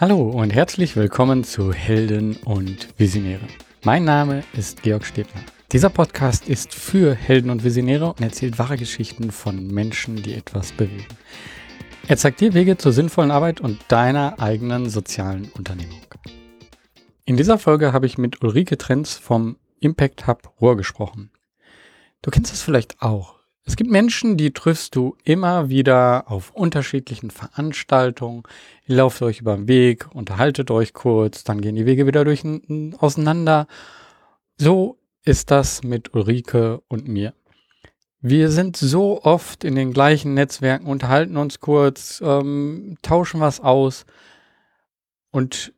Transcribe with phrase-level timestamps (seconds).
[0.00, 3.46] Hallo und herzlich willkommen zu Helden und Visionäre.
[3.84, 5.42] Mein Name ist Georg Stebner.
[5.72, 10.72] Dieser Podcast ist für Helden und Visionäre und erzählt wahre Geschichten von Menschen, die etwas
[10.72, 11.04] bewegen.
[12.08, 16.00] Er zeigt dir Wege zur sinnvollen Arbeit und deiner eigenen sozialen Unternehmung.
[17.26, 21.30] In dieser Folge habe ich mit Ulrike Trenz vom Impact Hub Ruhr gesprochen.
[22.22, 23.39] Du kennst das vielleicht auch.
[23.70, 28.42] Es gibt Menschen, die triffst du immer wieder auf unterschiedlichen Veranstaltungen.
[28.88, 32.42] Ihr lauft euch über den Weg, unterhaltet euch kurz, dann gehen die Wege wieder durch,
[32.98, 33.68] auseinander.
[34.58, 37.32] So ist das mit Ulrike und mir.
[38.20, 44.04] Wir sind so oft in den gleichen Netzwerken, unterhalten uns kurz, ähm, tauschen was aus.
[45.30, 45.72] Und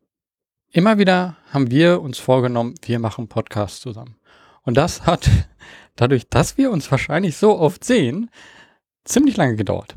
[0.71, 4.17] immer wieder haben wir uns vorgenommen, wir machen Podcasts zusammen.
[4.63, 5.29] Und das hat
[5.97, 8.31] dadurch, dass wir uns wahrscheinlich so oft sehen,
[9.05, 9.95] ziemlich lange gedauert.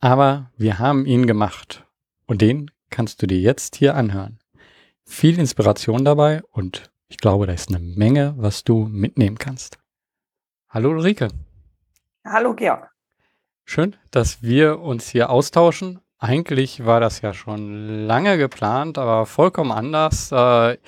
[0.00, 1.84] Aber wir haben ihn gemacht.
[2.26, 4.38] Und den kannst du dir jetzt hier anhören.
[5.04, 9.78] Viel Inspiration dabei und ich glaube, da ist eine Menge, was du mitnehmen kannst.
[10.70, 11.28] Hallo Ulrike.
[12.24, 12.90] Hallo Georg.
[13.64, 16.00] Schön, dass wir uns hier austauschen.
[16.18, 20.32] Eigentlich war das ja schon lange geplant, aber vollkommen anders.
[20.32, 20.78] Äh,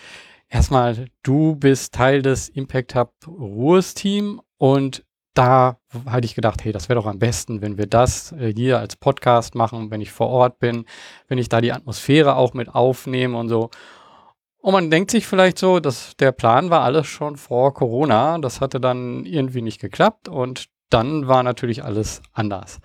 [0.48, 6.72] erstmal, du bist Teil des Impact Hub Ruhes Team und da hatte ich gedacht, hey,
[6.72, 10.12] das wäre doch am besten, wenn wir das äh, hier als Podcast machen, wenn ich
[10.12, 10.86] vor Ort bin,
[11.28, 13.70] wenn ich da die Atmosphäre auch mit aufnehme und so.
[14.58, 18.38] Und man denkt sich vielleicht so, dass der Plan war alles schon vor Corona.
[18.38, 22.78] Das hatte dann irgendwie nicht geklappt und dann war natürlich alles anders.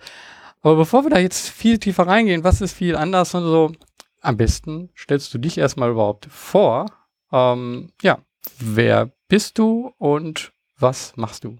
[0.60, 3.72] Aber bevor wir da jetzt viel tiefer reingehen, was ist viel anders und so,
[4.20, 6.86] am besten stellst du dich erstmal überhaupt vor.
[7.32, 8.18] Ähm, ja,
[8.58, 11.56] wer bist du und was machst du?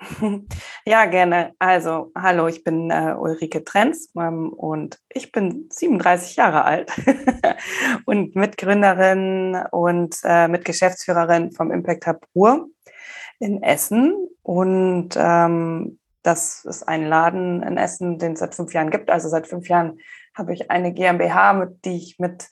[0.86, 1.54] Ja, gerne.
[1.58, 6.92] Also, hallo, ich bin äh, Ulrike Trenz ähm, und ich bin 37 Jahre alt
[8.06, 12.68] und Mitgründerin und äh, Mitgeschäftsführerin vom Impact Hub Ruhr
[13.38, 14.14] in Essen.
[14.42, 19.10] Und ähm, das ist ein Laden in Essen, den es seit fünf Jahren gibt.
[19.10, 19.98] Also seit fünf Jahren
[20.34, 22.48] habe ich eine GmbH, mit die ich mit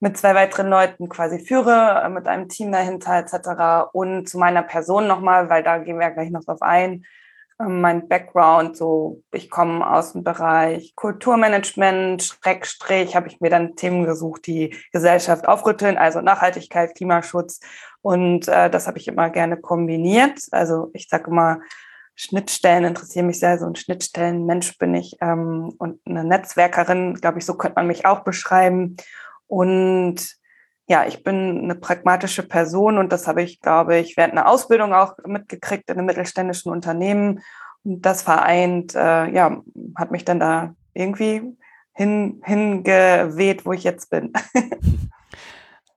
[0.00, 3.88] mit zwei weiteren Leuten quasi führe, äh, mit einem Team dahinter etc.
[3.92, 7.04] Und zu meiner Person nochmal, weil da gehen wir ja gleich noch drauf ein.
[7.60, 13.76] Ähm, mein Background, so ich komme aus dem Bereich Kulturmanagement, Schrägstrich, habe ich mir dann
[13.76, 17.60] Themen gesucht, die Gesellschaft aufrütteln, also Nachhaltigkeit, Klimaschutz.
[18.02, 20.40] Und äh, das habe ich immer gerne kombiniert.
[20.50, 21.60] Also ich sage immer,
[22.14, 27.46] Schnittstellen interessieren mich sehr, so ein Schnittstellenmensch bin ich ähm, und eine Netzwerkerin, glaube ich,
[27.46, 28.96] so könnte man mich auch beschreiben.
[29.46, 30.36] Und
[30.88, 34.94] ja, ich bin eine pragmatische Person und das habe ich, glaube ich, während einer Ausbildung
[34.94, 37.40] auch mitgekriegt in einem mittelständischen Unternehmen.
[37.84, 39.62] Und das vereint, äh, ja,
[39.96, 41.56] hat mich dann da irgendwie
[41.92, 44.32] hin, hingeweht, wo ich jetzt bin.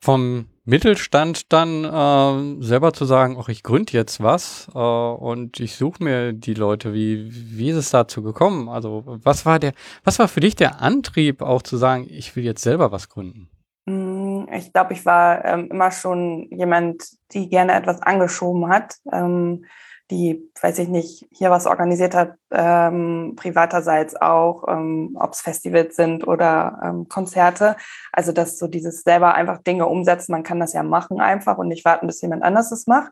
[0.01, 5.75] Vom Mittelstand dann äh, selber zu sagen, ach, ich gründe jetzt was äh, und ich
[5.75, 6.93] suche mir die Leute.
[6.93, 8.69] Wie, wie ist es dazu gekommen?
[8.69, 9.73] Also was war der,
[10.03, 13.49] was war für dich der Antrieb, auch zu sagen, ich will jetzt selber was gründen?
[13.87, 18.93] Mm, ich glaube, ich war ähm, immer schon jemand, die gerne etwas angeschoben hat.
[19.11, 19.65] Ähm,
[20.11, 25.95] die, weiß ich nicht, hier was organisiert hat, ähm, privaterseits auch, ähm, ob es Festivals
[25.95, 27.75] sind oder ähm, Konzerte.
[28.11, 31.67] Also dass so dieses selber einfach Dinge umsetzen, man kann das ja machen einfach und
[31.67, 33.11] nicht warten, bis jemand anders es macht.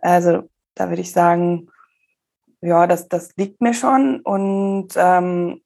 [0.00, 1.68] Also da würde ich sagen,
[2.60, 4.20] ja, das, das liegt mir schon.
[4.20, 5.60] Und ähm,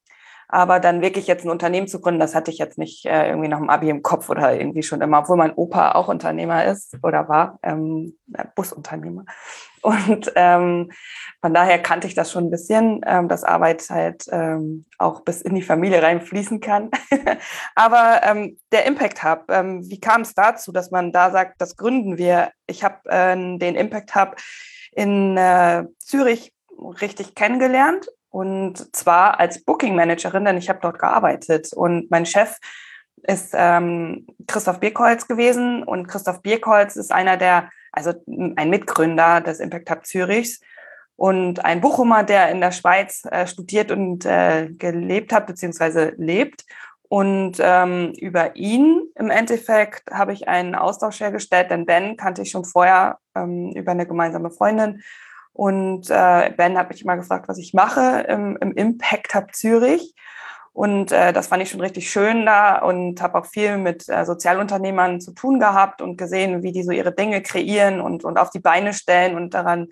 [0.48, 3.48] aber dann wirklich jetzt ein Unternehmen zu gründen, das hatte ich jetzt nicht äh, irgendwie
[3.48, 6.96] nach dem Abi im Kopf oder irgendwie schon immer, obwohl mein Opa auch Unternehmer ist
[7.02, 8.16] oder war, ähm,
[8.54, 9.24] Busunternehmer.
[9.84, 10.90] Und ähm,
[11.42, 15.42] von daher kannte ich das schon ein bisschen, ähm, dass Arbeit halt ähm, auch bis
[15.42, 16.90] in die Familie reinfließen kann.
[17.74, 21.76] Aber ähm, der Impact Hub, ähm, wie kam es dazu, dass man da sagt, das
[21.76, 22.50] gründen wir?
[22.66, 24.36] Ich habe äh, den Impact Hub
[24.92, 26.54] in äh, Zürich
[27.02, 32.56] richtig kennengelernt und zwar als Booking Managerin, denn ich habe dort gearbeitet und mein Chef
[33.22, 39.60] ist ähm, Christoph Birkholz gewesen und Christoph Birkholz ist einer der also ein Mitgründer des
[39.60, 40.60] Impact Hub Zürichs
[41.16, 46.64] und ein Bochumer, der in der Schweiz äh, studiert und äh, gelebt hat, beziehungsweise lebt.
[47.08, 52.50] Und ähm, über ihn im Endeffekt habe ich einen Austausch hergestellt, denn Ben kannte ich
[52.50, 55.02] schon vorher ähm, über eine gemeinsame Freundin.
[55.52, 60.14] Und äh, Ben hat mich immer gefragt, was ich mache im, im Impact Hub Zürich.
[60.74, 64.24] Und äh, das fand ich schon richtig schön da und habe auch viel mit äh,
[64.24, 68.50] Sozialunternehmern zu tun gehabt und gesehen, wie die so ihre Dinge kreieren und, und auf
[68.50, 69.86] die Beine stellen und daran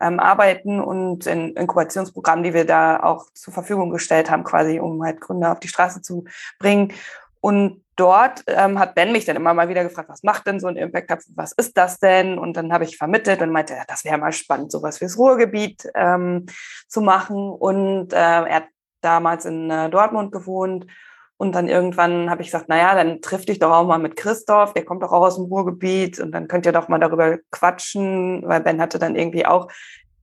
[0.00, 5.02] ähm, arbeiten und in Inkubationsprogrammen, die wir da auch zur Verfügung gestellt haben, quasi, um
[5.02, 6.24] halt Gründer auf die Straße zu
[6.60, 6.92] bringen.
[7.40, 10.68] Und dort ähm, hat Ben mich dann immer mal wieder gefragt, was macht denn so
[10.68, 12.38] ein Impact Hub, was ist das denn?
[12.38, 15.88] Und dann habe ich vermittelt und meinte, ja, das wäre mal spannend, sowas fürs Ruhrgebiet
[15.96, 16.46] ähm,
[16.86, 17.50] zu machen.
[17.50, 18.68] Und äh, er hat
[19.00, 20.86] damals in äh, Dortmund gewohnt.
[21.36, 24.74] Und dann irgendwann habe ich gesagt, naja, dann triff dich doch auch mal mit Christoph,
[24.74, 28.42] der kommt doch auch aus dem Ruhrgebiet und dann könnt ihr doch mal darüber quatschen,
[28.44, 29.68] weil Ben hatte dann irgendwie auch,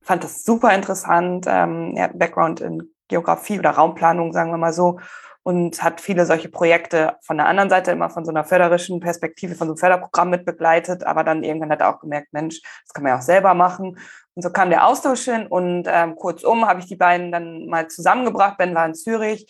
[0.02, 4.74] fand das super interessant, ähm, er hat Background in Geografie oder Raumplanung, sagen wir mal
[4.74, 5.00] so,
[5.46, 9.54] und hat viele solche Projekte von der anderen Seite immer von so einer förderischen Perspektive,
[9.54, 12.92] von so einem Förderprogramm mit begleitet, aber dann irgendwann hat er auch gemerkt, Mensch, das
[12.92, 13.96] kann man ja auch selber machen.
[14.34, 17.86] Und so kam der Austausch hin und ähm, kurzum habe ich die beiden dann mal
[17.86, 18.58] zusammengebracht.
[18.58, 19.46] Ben war in Zürich.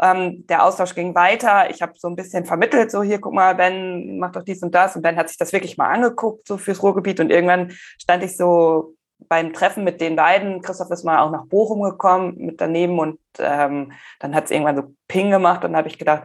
[0.00, 1.68] Ähm, der Austausch ging weiter.
[1.68, 4.72] Ich habe so ein bisschen vermittelt, so hier, guck mal, Ben, mach doch dies und
[4.72, 4.94] das.
[4.94, 7.18] Und Ben hat sich das wirklich mal angeguckt, so fürs Ruhrgebiet.
[7.18, 8.94] Und irgendwann stand ich so
[9.28, 13.18] beim Treffen mit den beiden, Christoph ist mal auch nach Bochum gekommen mit daneben und
[13.38, 16.24] ähm, dann hat es irgendwann so Ping gemacht und habe ich gedacht,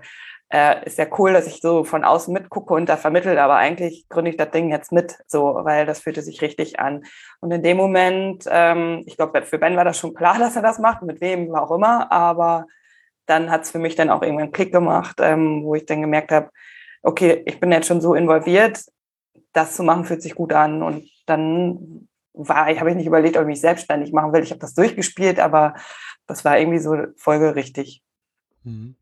[0.50, 4.08] äh, ist ja cool, dass ich so von außen mitgucke und da vermittelt, aber eigentlich
[4.10, 7.04] gründe ich das Ding jetzt mit, so, weil das fühlte sich richtig an.
[7.42, 10.62] Und in dem Moment, ähm, ich glaube, für Ben war das schon klar, dass er
[10.62, 12.66] das macht, mit wem auch immer, aber
[13.26, 16.02] dann hat es für mich dann auch irgendwann einen Klick gemacht, ähm, wo ich dann
[16.02, 16.50] gemerkt habe,
[17.02, 18.84] okay, ich bin jetzt schon so involviert,
[19.54, 23.38] das zu machen fühlt sich gut an und dann war, ich habe ich nicht überlegt,
[23.38, 24.44] ob ich mich selbstständig machen will.
[24.44, 25.76] Ich habe das durchgespielt, aber
[26.28, 28.04] das war irgendwie so folgerichtig.
[28.64, 28.96] Mhm.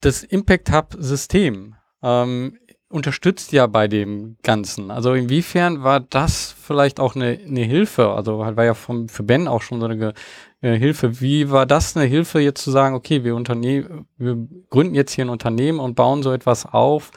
[0.00, 4.90] Das Impact Hub System ähm, unterstützt ja bei dem Ganzen.
[4.90, 8.10] Also inwiefern war das vielleicht auch eine, eine Hilfe?
[8.10, 10.14] Also halt war ja vom, für Ben auch schon so eine
[10.60, 11.20] äh, Hilfe.
[11.20, 14.36] Wie war das eine Hilfe, jetzt zu sagen, okay, wir, Unternehmen, wir
[14.70, 17.12] gründen jetzt hier ein Unternehmen und bauen so etwas auf?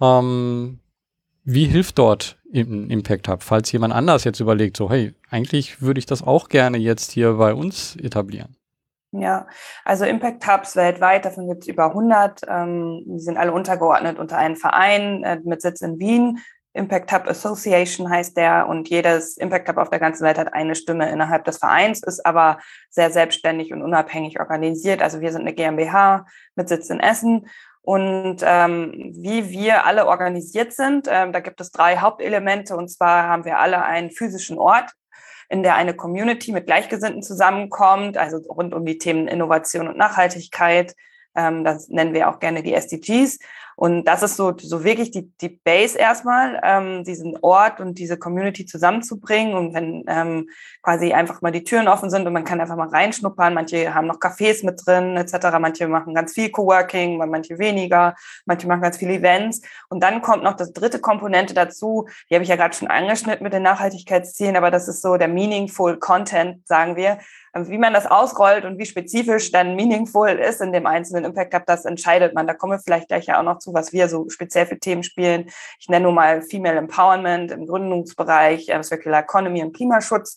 [0.00, 0.80] Ähm,
[1.44, 6.06] wie hilft dort Impact Hub, falls jemand anders jetzt überlegt, so, hey, eigentlich würde ich
[6.06, 8.56] das auch gerne jetzt hier bei uns etablieren?
[9.12, 9.46] Ja,
[9.84, 12.42] also Impact Hubs weltweit, davon gibt es über 100.
[12.48, 16.38] Ähm, die sind alle untergeordnet unter einen Verein äh, mit Sitz in Wien.
[16.74, 20.74] Impact Hub Association heißt der und jedes Impact Hub auf der ganzen Welt hat eine
[20.74, 22.58] Stimme innerhalb des Vereins, ist aber
[22.90, 25.02] sehr selbstständig und unabhängig organisiert.
[25.02, 27.46] Also wir sind eine GmbH mit Sitz in Essen
[27.86, 32.76] und ähm, wie wir alle organisiert sind, ähm, da gibt es drei Hauptelemente.
[32.76, 34.90] Und zwar haben wir alle einen physischen Ort,
[35.48, 40.96] in der eine Community mit Gleichgesinnten zusammenkommt, also rund um die Themen Innovation und Nachhaltigkeit.
[41.36, 43.38] Ähm, das nennen wir auch gerne die SDGs.
[43.76, 48.18] Und das ist so, so wirklich die, die Base erstmal, ähm, diesen Ort und diese
[48.18, 49.54] Community zusammenzubringen.
[49.54, 50.48] Und wenn ähm,
[50.82, 53.52] quasi einfach mal die Türen offen sind und man kann einfach mal reinschnuppern.
[53.52, 55.58] Manche haben noch Cafés mit drin, etc.
[55.60, 58.14] Manche machen ganz viel Coworking, manche weniger.
[58.46, 59.60] Manche machen ganz viele Events.
[59.90, 62.08] Und dann kommt noch das dritte Komponente dazu.
[62.30, 65.28] Die habe ich ja gerade schon angeschnitten mit den Nachhaltigkeitszielen, aber das ist so der
[65.28, 67.18] meaningful Content, sagen wir.
[67.56, 71.54] Also wie man das ausrollt und wie spezifisch dann meaningful ist in dem einzelnen Impact
[71.54, 72.46] Hub, das entscheidet man.
[72.46, 75.02] Da kommen wir vielleicht gleich ja auch noch zu, was wir so speziell für Themen
[75.02, 75.50] spielen.
[75.78, 80.36] Ich nenne nur mal Female Empowerment im Gründungsbereich, äh, Circular Economy und Klimaschutz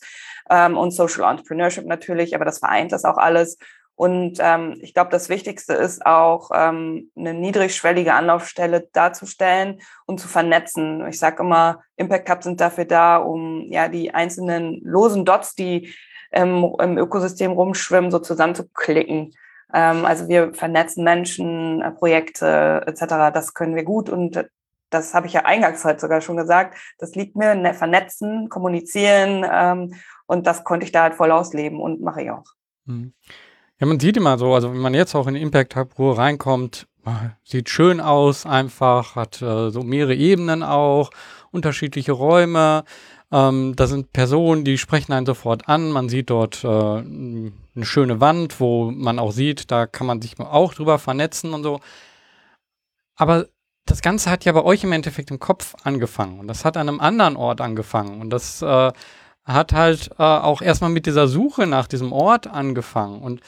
[0.50, 3.58] ähm, und Social Entrepreneurship natürlich, aber das vereint das auch alles.
[3.96, 10.30] Und ähm, ich glaube, das Wichtigste ist auch, ähm, eine niedrigschwellige Anlaufstelle darzustellen und zu
[10.30, 11.06] vernetzen.
[11.08, 15.94] Ich sage immer, Impact Hubs sind dafür da, um ja die einzelnen losen Dots, die
[16.32, 19.34] im, im Ökosystem rumschwimmen, so zusammenzuklicken.
[19.74, 23.34] Ähm, also wir vernetzen Menschen, äh, Projekte etc.
[23.34, 24.46] Das können wir gut und
[24.90, 26.78] das habe ich ja eingangs heute sogar schon gesagt.
[26.98, 29.94] Das liegt mir, ne, vernetzen, kommunizieren ähm,
[30.26, 32.46] und das konnte ich da halt voll ausleben und mache ich auch.
[32.86, 33.14] Mhm.
[33.80, 36.88] Ja, man sieht immer so, also wenn man jetzt auch in Impact Hub Ruhe reinkommt,
[37.44, 41.12] sieht schön aus, einfach, hat äh, so mehrere Ebenen auch,
[41.52, 42.84] unterschiedliche Räume.
[43.32, 45.92] Ähm, da sind Personen, die sprechen einen sofort an.
[45.92, 50.40] Man sieht dort äh, eine schöne Wand, wo man auch sieht, da kann man sich
[50.40, 51.80] auch drüber vernetzen und so.
[53.16, 53.48] Aber
[53.86, 56.88] das Ganze hat ja bei euch im Endeffekt im Kopf angefangen und das hat an
[56.88, 58.92] einem anderen Ort angefangen und das äh,
[59.46, 63.22] hat halt äh, auch erstmal mit dieser Suche nach diesem Ort angefangen.
[63.22, 63.42] Und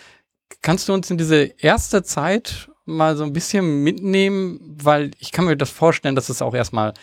[0.62, 5.46] kannst du uns in diese erste Zeit mal so ein bisschen mitnehmen, weil ich kann
[5.46, 6.94] mir das vorstellen, dass es auch erstmal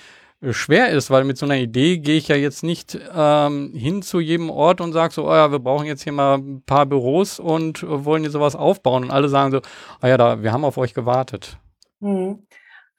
[0.42, 4.20] schwer ist, weil mit so einer Idee gehe ich ja jetzt nicht ähm, hin zu
[4.20, 7.40] jedem Ort und sage so, oh ja, wir brauchen jetzt hier mal ein paar Büros
[7.40, 9.04] und äh, wollen hier sowas aufbauen.
[9.04, 9.60] Und alle sagen so,
[10.00, 11.58] ah ja, da, wir haben auf euch gewartet.
[12.00, 12.46] Mhm.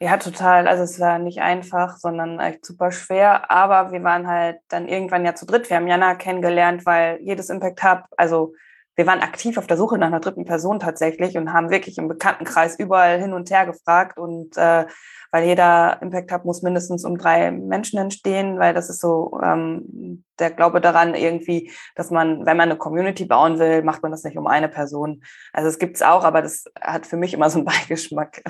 [0.02, 0.68] Ja, total.
[0.68, 3.52] Also es war nicht einfach, sondern echt super schwer.
[3.52, 5.70] Aber wir waren halt dann irgendwann ja zu dritt.
[5.70, 8.54] Wir haben Jana kennengelernt, weil jedes Impact Hub, also
[8.96, 12.10] wir waren aktiv auf der Suche nach einer dritten Person tatsächlich und haben wirklich im
[12.10, 14.86] Bekanntenkreis überall hin und her gefragt und äh,
[15.32, 20.24] weil jeder Impact Hub muss mindestens um drei Menschen entstehen, weil das ist so ähm,
[20.40, 24.24] der Glaube daran irgendwie, dass man, wenn man eine Community bauen will, macht man das
[24.24, 25.24] nicht um eine Person.
[25.54, 28.42] Also es gibt's auch, aber das hat für mich immer so einen Beigeschmack.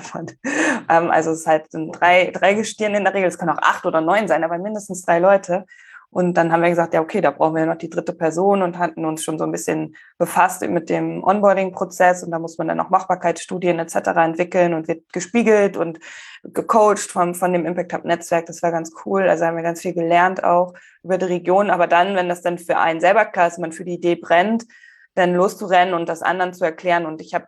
[0.88, 3.84] ähm, also es ist halt drei, drei Gestirn in der Regel, es können auch acht
[3.86, 5.66] oder neun sein, aber mindestens drei Leute.
[6.12, 8.78] Und dann haben wir gesagt, ja, okay, da brauchen wir noch die dritte Person und
[8.78, 12.24] hatten uns schon so ein bisschen befasst mit dem Onboarding-Prozess.
[12.24, 13.94] Und da muss man dann auch Machbarkeitsstudien etc.
[14.16, 16.00] entwickeln und wird gespiegelt und
[16.42, 18.46] gecoacht von, von dem Impact Hub Netzwerk.
[18.46, 19.28] Das war ganz cool.
[19.28, 20.74] Also haben wir ganz viel gelernt auch
[21.04, 21.70] über die Region.
[21.70, 24.64] Aber dann, wenn das dann für einen selber klar ist, man für die Idee brennt,
[25.14, 27.06] dann loszurennen und das anderen zu erklären.
[27.06, 27.46] Und ich habe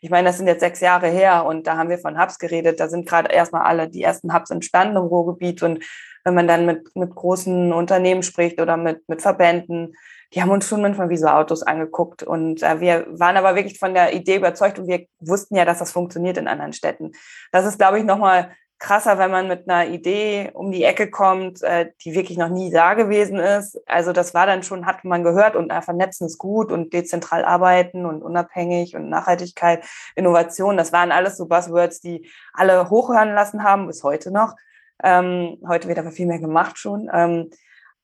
[0.00, 2.80] ich meine, das sind jetzt sechs Jahre her und da haben wir von Hubs geredet.
[2.80, 5.82] Da sind gerade erstmal alle die ersten Hubs entstanden im Ruhrgebiet und
[6.24, 9.94] wenn man dann mit, mit großen Unternehmen spricht oder mit, mit Verbänden,
[10.34, 12.22] die haben uns schon manchmal wie so Autos angeguckt.
[12.22, 15.78] Und äh, wir waren aber wirklich von der Idee überzeugt und wir wussten ja, dass
[15.78, 17.12] das funktioniert in anderen Städten.
[17.50, 18.50] Das ist, glaube ich, nochmal
[18.82, 22.70] krasser, wenn man mit einer Idee um die Ecke kommt, äh, die wirklich noch nie
[22.70, 23.80] da gewesen ist.
[23.86, 27.44] Also das war dann schon, hat man gehört und äh, vernetzen ist gut und dezentral
[27.44, 29.84] arbeiten und unabhängig und Nachhaltigkeit,
[30.16, 34.56] Innovation, das waren alles so Buzzwords, die alle hochhören lassen haben, bis heute noch.
[35.02, 37.10] Ähm, heute wird aber viel mehr gemacht schon.
[37.12, 37.50] Ähm,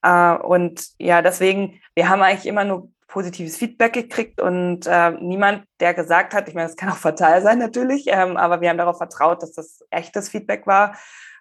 [0.02, 5.64] äh, und ja, deswegen, wir haben eigentlich immer nur positives Feedback gekriegt und äh, niemand,
[5.81, 8.78] der gesagt hat, ich meine, das kann auch fatal sein natürlich, ähm, aber wir haben
[8.78, 10.95] darauf vertraut, dass das echtes Feedback war.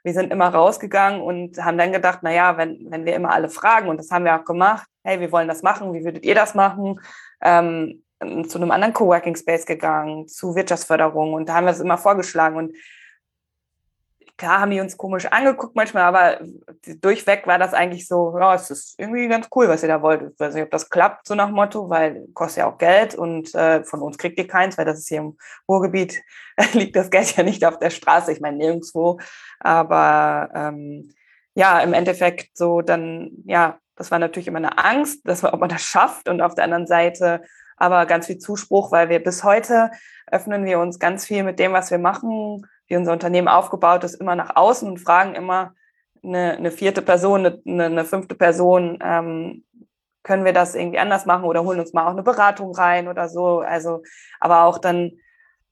[0.04, 3.50] Wir sind immer rausgegangen und haben dann gedacht, na ja, wenn, wenn wir immer alle
[3.50, 6.36] fragen, und das haben wir auch gemacht, hey, wir wollen das machen, wie würdet ihr
[6.36, 7.02] das machen?
[7.42, 8.04] Ähm,
[8.48, 12.56] zu einem anderen Coworking Space gegangen, zu Wirtschaftsförderung und da haben wir es immer vorgeschlagen
[12.56, 12.74] und
[14.38, 16.40] klar haben die uns komisch angeguckt manchmal, aber
[17.02, 20.22] durchweg war das eigentlich so, ja, es ist irgendwie ganz cool, was ihr da wollt.
[20.22, 23.54] Ich weiß nicht, ob das klappt, so nach Motto, weil kostet ja auch Geld und
[23.56, 26.22] äh, von uns kriegt ihr keins, weil das ist hier im Ruhrgebiet,
[26.74, 29.20] liegt das Geld ja nicht auf der Straße, ich meine nirgendwo.
[29.60, 31.14] Aber ähm,
[31.56, 35.60] ja, im Endeffekt so dann, ja, das war natürlich immer eine Angst, dass man, ob
[35.60, 37.42] man das schafft und auf der anderen Seite
[37.78, 39.92] aber ganz viel Zuspruch, weil wir bis heute
[40.32, 44.16] öffnen wir uns ganz viel mit dem, was wir machen, wie unser Unternehmen aufgebaut ist,
[44.16, 45.74] immer nach außen und fragen immer
[46.24, 49.64] eine, eine vierte Person, eine, eine fünfte Person, ähm,
[50.24, 53.30] können wir das irgendwie anders machen oder holen uns mal auch eine Beratung rein oder
[53.30, 53.60] so.
[53.60, 54.04] Also,
[54.40, 55.14] aber auch dann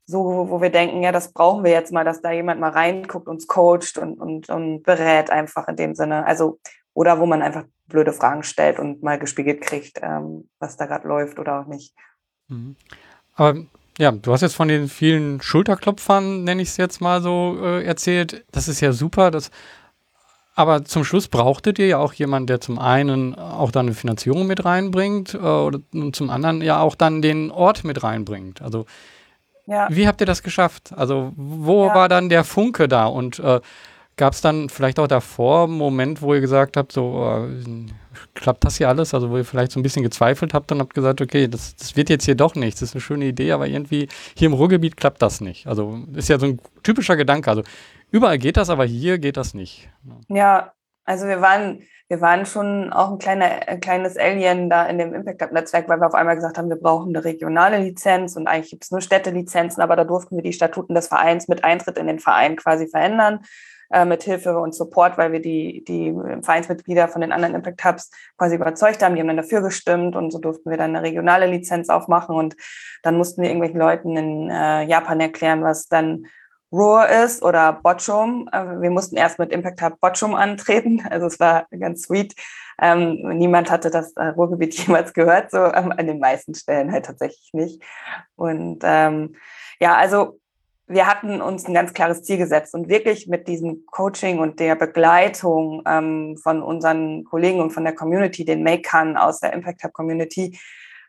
[0.05, 3.27] so, wo wir denken, ja, das brauchen wir jetzt mal, dass da jemand mal reinguckt,
[3.27, 6.25] uns coacht und, und, und berät einfach in dem Sinne.
[6.25, 6.59] Also,
[6.93, 11.07] oder wo man einfach blöde Fragen stellt und mal gespiegelt kriegt, ähm, was da gerade
[11.07, 11.93] läuft oder auch nicht.
[12.47, 12.75] Mhm.
[13.35, 13.55] Aber
[13.97, 17.83] ja, du hast jetzt von den vielen Schulterklopfern, nenne ich es jetzt mal so, äh,
[17.83, 18.45] erzählt.
[18.51, 19.31] Das ist ja super.
[19.31, 19.51] Das,
[20.55, 24.47] aber zum Schluss brauchtet ihr ja auch jemanden, der zum einen auch dann eine Finanzierung
[24.47, 28.61] mit reinbringt äh, oder, und zum anderen ja auch dann den Ort mit reinbringt.
[28.61, 28.85] Also
[29.65, 29.87] ja.
[29.89, 30.93] wie habt ihr das geschafft?
[30.95, 31.95] Also wo ja.
[31.95, 33.05] war dann der Funke da?
[33.05, 33.61] Und äh,
[34.17, 37.91] Gab es dann vielleicht auch davor einen Moment, wo ihr gesagt habt, so äh,
[38.33, 39.13] klappt das hier alles?
[39.13, 41.97] Also wo ihr vielleicht so ein bisschen gezweifelt habt und habt gesagt, okay, das, das
[41.97, 44.07] wird jetzt hier doch nichts, das ist eine schöne Idee, aber irgendwie
[44.37, 45.67] hier im Ruhrgebiet klappt das nicht.
[45.67, 47.49] Also ist ja so ein typischer Gedanke.
[47.49, 47.63] Also
[48.09, 49.89] überall geht das, aber hier geht das nicht.
[50.29, 50.71] Ja,
[51.03, 55.13] also wir waren, wir waren schon auch ein, kleiner, ein kleines Alien da in dem
[55.13, 58.47] Impact Hub Netzwerk, weil wir auf einmal gesagt haben, wir brauchen eine regionale Lizenz und
[58.47, 61.97] eigentlich gibt es nur Städtelizenzen, aber da durften wir die Statuten des Vereins mit Eintritt
[61.97, 63.41] in den Verein quasi verändern
[63.91, 68.11] äh, mit Hilfe und Support, weil wir die, die Vereinsmitglieder von den anderen Impact Hubs
[68.37, 69.15] quasi überzeugt haben.
[69.15, 72.55] Die haben dann dafür gestimmt und so durften wir dann eine regionale Lizenz aufmachen und
[73.03, 76.25] dann mussten wir irgendwelchen Leuten in äh, Japan erklären, was dann
[76.71, 78.49] Roar ist oder Botchum.
[78.51, 81.03] Äh, wir mussten erst mit Impact Hub Botchum antreten.
[81.09, 82.35] Also es war ganz sweet.
[82.81, 87.05] Ähm, niemand hatte das äh, Ruhrgebiet jemals gehört, so ähm, an den meisten Stellen halt
[87.05, 87.81] tatsächlich nicht.
[88.35, 89.35] Und ähm,
[89.79, 90.39] ja, also
[90.87, 94.75] wir hatten uns ein ganz klares Ziel gesetzt und wirklich mit diesem Coaching und der
[94.75, 99.93] Begleitung ähm, von unseren Kollegen und von der Community, den Makern aus der Impact Hub
[99.93, 100.59] Community,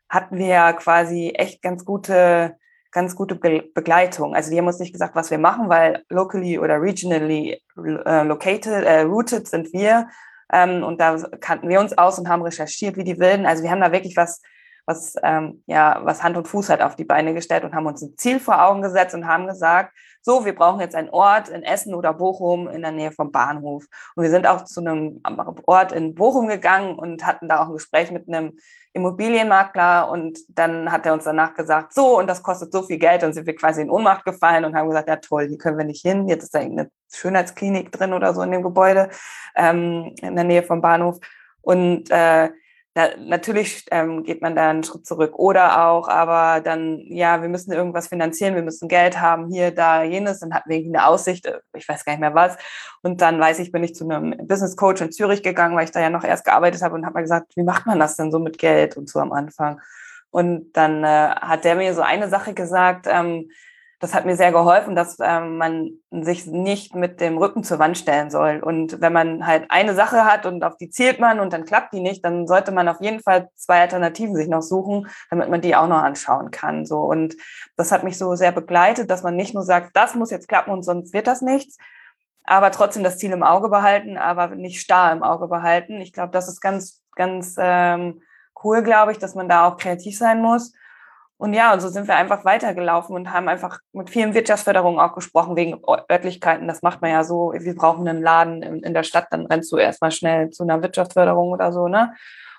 [0.08, 2.56] hatten wir quasi echt ganz gute,
[2.90, 4.34] ganz gute Be Begleitung.
[4.34, 8.84] Also die haben uns nicht gesagt, was wir machen, weil locally oder regionally äh, located,
[8.84, 10.08] äh, rooted sind wir.
[10.52, 13.44] Ähm, und da kannten wir uns aus und haben recherchiert wie die Wilden.
[13.44, 14.40] Also wir haben da wirklich was
[14.86, 18.02] was, ähm, ja, was Hand und Fuß hat auf die Beine gestellt und haben uns
[18.02, 21.62] ein Ziel vor Augen gesetzt und haben gesagt, so, wir brauchen jetzt einen Ort in
[21.62, 23.84] Essen oder Bochum in der Nähe vom Bahnhof.
[24.14, 25.20] Und wir sind auch zu einem
[25.66, 28.56] Ort in Bochum gegangen und hatten da auch ein Gespräch mit einem
[28.92, 33.22] Immobilienmakler und dann hat er uns danach gesagt, so, und das kostet so viel Geld
[33.22, 35.84] und sind wir quasi in Ohnmacht gefallen und haben gesagt, ja toll, hier können wir
[35.84, 39.10] nicht hin, jetzt ist da irgendeine Schönheitsklinik drin oder so in dem Gebäude
[39.54, 41.18] ähm, in der Nähe vom Bahnhof.
[41.60, 42.50] Und äh,
[42.96, 45.38] da, natürlich ähm, geht man da einen Schritt zurück.
[45.38, 50.02] Oder auch, aber dann, ja, wir müssen irgendwas finanzieren, wir müssen Geld haben, hier, da,
[50.02, 50.40] jenes.
[50.40, 52.56] Dann hatten wir eine Aussicht, äh, ich weiß gar nicht mehr was.
[53.02, 55.90] Und dann weiß ich, bin ich zu einem Business Coach in Zürich gegangen, weil ich
[55.90, 58.32] da ja noch erst gearbeitet habe und habe mal gesagt, wie macht man das denn
[58.32, 59.78] so mit Geld und so am Anfang?
[60.30, 63.50] Und dann äh, hat der mir so eine Sache gesagt, ähm,
[63.98, 67.96] das hat mir sehr geholfen, dass ähm, man sich nicht mit dem Rücken zur Wand
[67.96, 68.60] stellen soll.
[68.62, 71.94] Und wenn man halt eine Sache hat und auf die zielt man und dann klappt
[71.94, 75.62] die nicht, dann sollte man auf jeden Fall zwei Alternativen sich noch suchen, damit man
[75.62, 76.84] die auch noch anschauen kann.
[76.84, 77.36] So und
[77.76, 80.72] das hat mich so sehr begleitet, dass man nicht nur sagt, das muss jetzt klappen
[80.72, 81.78] und sonst wird das nichts,
[82.44, 86.02] aber trotzdem das Ziel im Auge behalten, aber nicht starr im Auge behalten.
[86.02, 88.20] Ich glaube, das ist ganz, ganz ähm,
[88.62, 90.74] cool, glaube ich, dass man da auch kreativ sein muss.
[91.38, 95.14] Und ja, und so sind wir einfach weitergelaufen und haben einfach mit vielen Wirtschaftsförderungen auch
[95.14, 96.66] gesprochen, wegen Örtlichkeiten.
[96.66, 99.70] Das macht man ja so, wir brauchen einen Laden in, in der Stadt, dann rennst
[99.70, 102.14] du erstmal schnell zu einer Wirtschaftsförderung oder so, ne?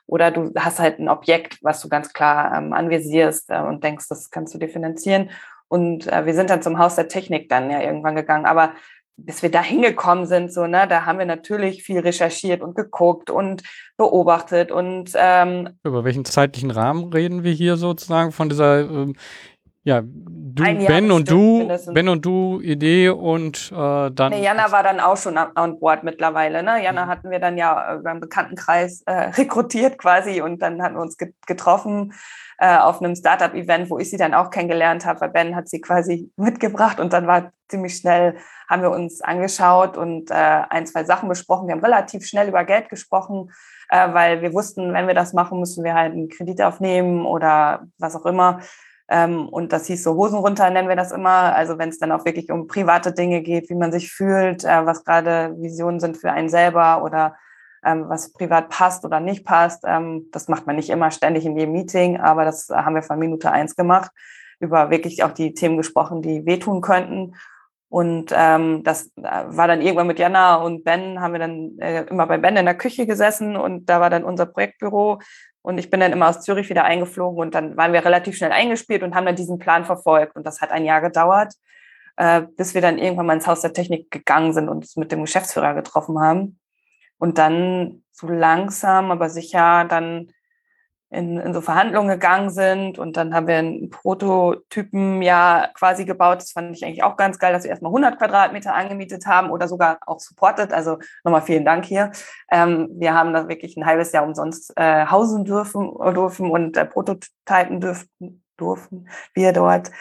[0.05, 4.07] Oder du hast halt ein Objekt, was du ganz klar ähm, anvisierst äh, und denkst,
[4.07, 5.29] das kannst du dir finanzieren.
[5.67, 8.45] Und äh, wir sind dann zum Haus der Technik dann ja irgendwann gegangen.
[8.45, 8.71] Aber
[9.17, 13.29] bis wir da hingekommen sind, so, ne, da haben wir natürlich viel recherchiert und geguckt
[13.29, 13.63] und
[13.97, 19.15] beobachtet und ähm, über welchen zeitlichen Rahmen reden wir hier sozusagen von dieser ähm,
[19.87, 21.65] ja, du, Ben und du.
[21.93, 24.33] Ben und du, Idee und äh, dann.
[24.33, 26.61] Nee, Jana war dann auch schon an Bord mittlerweile.
[26.61, 26.83] Ne?
[26.83, 27.09] Jana mhm.
[27.09, 31.15] hatten wir dann ja beim Bekanntenkreis äh, rekrutiert quasi und dann hatten wir uns
[31.45, 32.13] getroffen
[32.57, 35.79] äh, auf einem Startup-Event, wo ich sie dann auch kennengelernt habe, weil Ben hat sie
[35.79, 38.35] quasi mitgebracht und dann war ziemlich schnell,
[38.69, 41.67] haben wir uns angeschaut und äh, ein, zwei Sachen besprochen.
[41.67, 43.51] Wir haben relativ schnell über Geld gesprochen,
[43.87, 47.87] äh, weil wir wussten, wenn wir das machen, müssen wir halt einen Kredit aufnehmen oder
[47.97, 48.59] was auch immer.
[49.09, 51.55] Ähm, und das hieß so Hosen runter, nennen wir das immer.
[51.55, 54.85] Also wenn es dann auch wirklich um private Dinge geht, wie man sich fühlt, äh,
[54.85, 57.35] was gerade Visionen sind für einen selber oder
[57.85, 59.83] ähm, was privat passt oder nicht passt.
[59.85, 63.19] Ähm, das macht man nicht immer ständig in jedem Meeting, aber das haben wir von
[63.19, 64.11] Minute eins gemacht,
[64.59, 67.35] über wirklich auch die Themen gesprochen, die wehtun könnten.
[67.89, 72.03] Und ähm, das äh, war dann irgendwann mit Jana und Ben, haben wir dann äh,
[72.03, 75.19] immer bei Ben in der Küche gesessen und da war dann unser Projektbüro
[75.67, 78.53] und ich bin dann immer aus Zürich wieder eingeflogen und dann waren wir relativ schnell
[78.53, 80.37] eingespielt und haben dann diesen Plan verfolgt.
[80.37, 81.55] Und das hat ein Jahr gedauert,
[82.15, 85.11] äh, bis wir dann irgendwann mal ins Haus der Technik gegangen sind und uns mit
[85.11, 86.57] dem Geschäftsführer getroffen haben.
[87.17, 90.31] Und dann so langsam, aber sicher dann
[91.09, 96.41] in, in so Verhandlungen gegangen sind und dann haben wir einen Prototypen ja quasi gebaut.
[96.41, 99.67] Das fand ich eigentlich auch ganz geil, dass wir erstmal 100 Quadratmeter angemietet haben oder
[99.67, 100.73] sogar auch supportet.
[100.73, 102.11] Also nochmal vielen Dank hier.
[102.51, 106.85] Ähm, wir haben da wirklich ein halbes Jahr umsonst äh, hausen dürfen, dürfen und äh,
[106.85, 109.91] Prototypen dürften durften wir dort.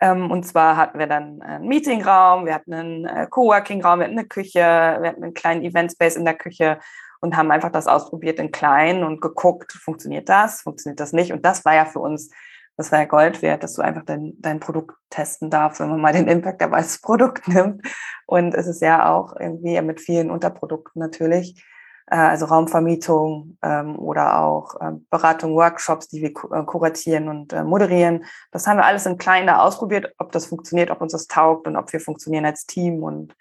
[0.00, 4.18] Ähm, und zwar hatten wir dann einen Meetingraum, wir hatten einen äh, Coworking-Raum, wir hatten
[4.18, 6.78] eine Küche, wir hatten einen kleinen Event-Space in der Küche
[7.26, 11.32] und haben einfach das ausprobiert in klein und geguckt, funktioniert das, funktioniert das nicht.
[11.32, 12.30] Und das war ja für uns,
[12.76, 16.00] das war ja Gold wert, dass du einfach dein, dein Produkt testen darfst, wenn man
[16.00, 17.82] mal den Impact dabei als Produkt nimmt.
[18.26, 21.64] Und es ist ja auch irgendwie mit vielen Unterprodukten natürlich,
[22.06, 27.64] äh, also Raumvermietung ähm, oder auch äh, Beratung, Workshops, die wir äh, kuratieren und äh,
[27.64, 28.24] moderieren.
[28.52, 31.66] Das haben wir alles in klein da ausprobiert, ob das funktioniert, ob uns das taugt
[31.66, 33.34] und ob wir funktionieren als Team und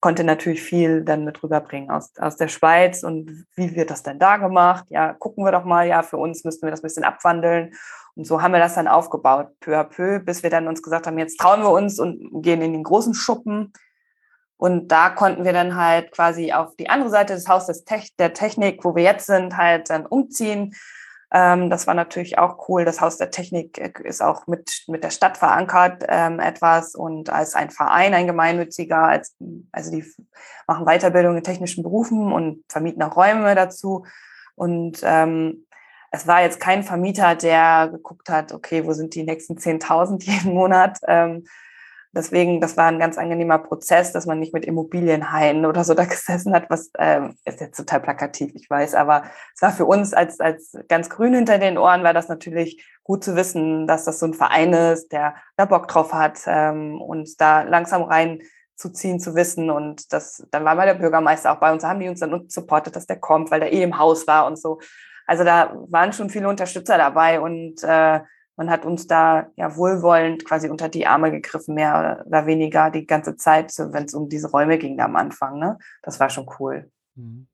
[0.00, 4.18] konnte natürlich viel dann mit rüberbringen aus, aus der Schweiz und wie wird das denn
[4.18, 4.84] da gemacht?
[4.88, 7.74] Ja, gucken wir doch mal, ja, für uns müssten wir das ein bisschen abwandeln.
[8.14, 11.06] Und so haben wir das dann aufgebaut, peu à peu, bis wir dann uns gesagt
[11.06, 13.72] haben, jetzt trauen wir uns und gehen in den großen Schuppen.
[14.56, 17.84] Und da konnten wir dann halt quasi auf die andere Seite des Hauses
[18.18, 20.74] der Technik, wo wir jetzt sind, halt dann umziehen
[21.32, 22.84] ähm, das war natürlich auch cool.
[22.84, 27.30] Das Haus der Technik äh, ist auch mit, mit der Stadt verankert ähm, etwas und
[27.30, 29.36] als ein Verein, ein gemeinnütziger, als,
[29.72, 30.04] also die
[30.66, 34.06] machen Weiterbildung in technischen Berufen und vermieten auch Räume dazu.
[34.54, 35.66] Und ähm,
[36.12, 40.54] es war jetzt kein Vermieter, der geguckt hat, okay, wo sind die nächsten 10.000 jeden
[40.54, 41.44] Monat, ähm,
[42.16, 46.04] Deswegen, das war ein ganz angenehmer Prozess, dass man nicht mit Immobilienhaien oder so da
[46.06, 49.24] gesessen hat, was ähm, ist jetzt total plakativ, ich weiß, aber
[49.54, 53.22] es war für uns als, als ganz grün hinter den Ohren, war das natürlich gut
[53.22, 57.38] zu wissen, dass das so ein Verein ist, der da Bock drauf hat ähm, und
[57.38, 58.40] da langsam rein
[58.76, 59.70] zu wissen.
[59.70, 62.96] Und das, dann war mal der Bürgermeister auch bei uns, haben die uns dann supportet,
[62.96, 64.80] dass der kommt, weil der eh im Haus war und so.
[65.26, 68.20] Also da waren schon viele Unterstützer dabei und äh,
[68.56, 73.06] man hat uns da ja wohlwollend quasi unter die Arme gegriffen, mehr oder weniger die
[73.06, 75.58] ganze Zeit, wenn es um diese Räume ging am Anfang.
[75.58, 75.78] Ne?
[76.02, 76.90] Das war schon cool.
[77.14, 77.46] Mhm.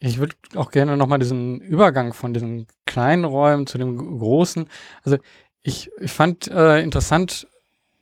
[0.00, 4.68] Ich würde auch gerne nochmal diesen Übergang von diesen kleinen Räumen zu dem großen.
[5.02, 5.18] Also
[5.62, 7.48] ich, ich fand äh, interessant,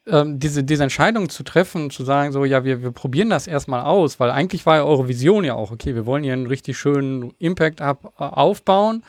[0.07, 3.83] ähm, diese, diese Entscheidung zu treffen, zu sagen, so, ja, wir, wir probieren das erstmal
[3.83, 6.77] aus, weil eigentlich war ja eure Vision ja auch, okay, wir wollen hier einen richtig
[6.77, 9.03] schönen Impact-Up äh, aufbauen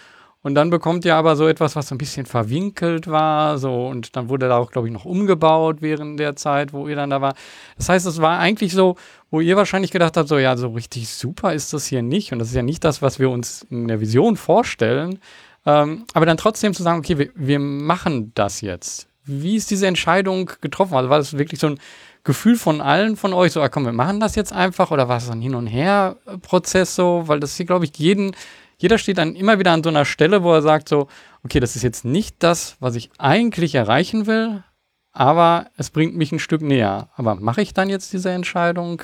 [0.48, 4.16] Und dann bekommt ihr aber so etwas, was so ein bisschen verwinkelt war, so und
[4.16, 7.20] dann wurde da auch, glaube ich, noch umgebaut während der Zeit, wo ihr dann da
[7.20, 7.34] war.
[7.76, 8.96] Das heißt, es war eigentlich so,
[9.30, 12.40] wo ihr wahrscheinlich gedacht habt, so ja, so richtig super ist das hier nicht und
[12.40, 15.20] das ist ja nicht das, was wir uns in der Vision vorstellen.
[15.66, 19.10] Ähm, aber dann trotzdem zu sagen, okay, wir, wir machen das jetzt.
[19.26, 20.96] Wie ist diese Entscheidung getroffen?
[20.96, 21.80] Also war das wirklich so ein
[22.24, 25.18] Gefühl von allen von euch, so, ah, komm, wir machen das jetzt einfach oder war
[25.18, 27.24] es ein Hin- und Her-Prozess so?
[27.26, 28.34] Weil das hier, glaube ich, jeden
[28.78, 31.08] jeder steht dann immer wieder an so einer Stelle, wo er sagt so,
[31.44, 34.64] okay, das ist jetzt nicht das, was ich eigentlich erreichen will,
[35.12, 37.10] aber es bringt mich ein Stück näher.
[37.16, 39.02] Aber mache ich dann jetzt diese Entscheidung?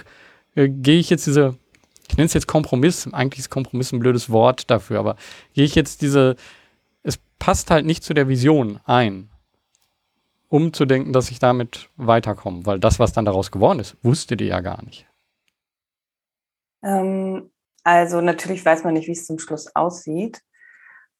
[0.56, 1.58] Äh, gehe ich jetzt diese,
[2.08, 5.16] ich nenne es jetzt Kompromiss, eigentlich ist Kompromiss ein blödes Wort dafür, aber
[5.54, 6.36] gehe ich jetzt diese,
[7.02, 9.30] es passt halt nicht zu der Vision ein,
[10.50, 14.40] um zu denken, dass ich damit weiterkomme, weil das, was dann daraus geworden ist, wusstet
[14.42, 15.08] ihr ja gar nicht.
[16.84, 17.50] Ähm,
[17.84, 20.42] also natürlich weiß man nicht, wie es zum Schluss aussieht.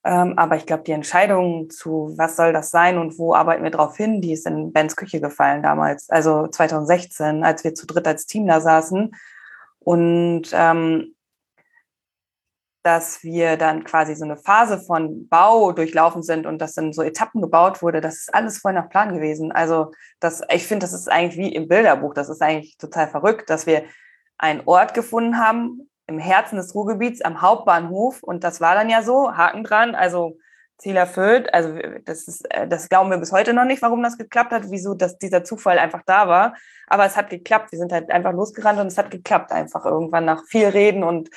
[0.06, 3.72] Ähm, aber ich glaube, die Entscheidung zu, was soll das sein und wo arbeiten wir
[3.72, 8.06] drauf hin, die ist in Bens Küche gefallen damals, also 2016, als wir zu dritt
[8.08, 9.16] als Team da saßen.
[9.80, 11.16] Und ähm,
[12.84, 17.02] dass wir dann quasi so eine Phase von Bau durchlaufen sind und das in so
[17.02, 19.54] Etappen gebaut wurde, das ist alles voll nach Plan gewesen.
[19.54, 22.14] Also das, ich finde, das ist eigentlich wie im Bilderbuch.
[22.14, 23.86] Das ist eigentlich total verrückt, dass wir
[24.38, 28.24] einen Ort gefunden haben, im Herzen des Ruhrgebiets am Hauptbahnhof.
[28.24, 30.38] Und das war dann ja so, Haken dran, also
[30.78, 31.54] Ziel erfüllt.
[31.54, 34.64] Also das, ist, äh, das glauben wir bis heute noch nicht, warum das geklappt hat,
[34.70, 36.56] wieso dass dieser Zufall einfach da war.
[36.88, 37.72] Aber es hat geklappt.
[37.72, 41.30] Wir sind halt einfach losgerannt und es hat geklappt einfach irgendwann nach viel Reden und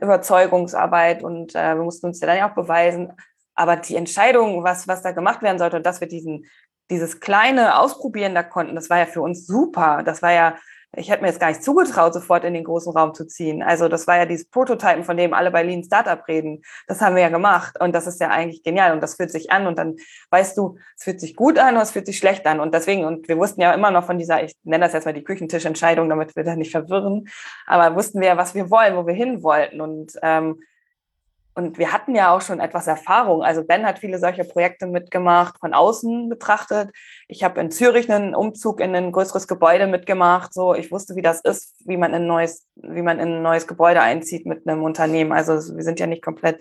[0.00, 1.22] Überzeugungsarbeit.
[1.22, 3.12] Und äh, wir mussten uns ja dann ja auch beweisen.
[3.54, 6.46] Aber die Entscheidung, was, was da gemacht werden sollte, dass wir diesen,
[6.90, 10.02] dieses kleine Ausprobieren da konnten, das war ja für uns super.
[10.04, 10.56] Das war ja
[10.96, 13.62] ich hätte mir jetzt gar nicht zugetraut, sofort in den großen Raum zu ziehen.
[13.62, 16.62] Also das war ja dieses Prototypen, von dem alle bei Lean Startup reden.
[16.86, 19.50] Das haben wir ja gemacht und das ist ja eigentlich genial und das fühlt sich
[19.50, 19.96] an und dann
[20.30, 23.04] weißt du, es fühlt sich gut an und es fühlt sich schlecht an und deswegen
[23.04, 26.08] und wir wussten ja immer noch von dieser, ich nenne das jetzt mal die Küchentischentscheidung,
[26.08, 27.28] damit wir da nicht verwirren,
[27.66, 30.60] aber wussten wir ja, was wir wollen, wo wir hin wollten und ähm,
[31.58, 33.42] und wir hatten ja auch schon etwas Erfahrung.
[33.42, 36.92] Also Ben hat viele solche Projekte mitgemacht, von außen betrachtet.
[37.26, 40.54] Ich habe in Zürich einen Umzug in ein größeres Gebäude mitgemacht.
[40.54, 43.42] So, ich wusste, wie das ist, wie man in ein neues, wie man in ein
[43.42, 45.32] neues Gebäude einzieht mit einem Unternehmen.
[45.32, 46.60] Also wir sind ja nicht komplett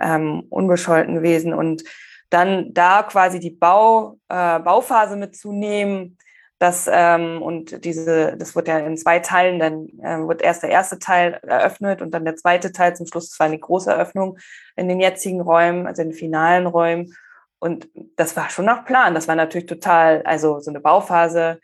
[0.00, 1.54] ähm, unbescholten gewesen.
[1.54, 1.84] Und
[2.28, 6.18] dann da quasi die Bau, äh, Bauphase mitzunehmen,
[6.62, 10.70] das, ähm, und diese, das wird ja in zwei Teilen, dann äh, wird erst der
[10.70, 13.30] erste Teil eröffnet und dann der zweite Teil zum Schluss.
[13.30, 14.38] Das war eine große Eröffnung
[14.76, 17.16] in den jetzigen Räumen, also in den finalen Räumen.
[17.58, 19.12] Und das war schon nach Plan.
[19.12, 21.58] Das war natürlich total, also so eine Bauphase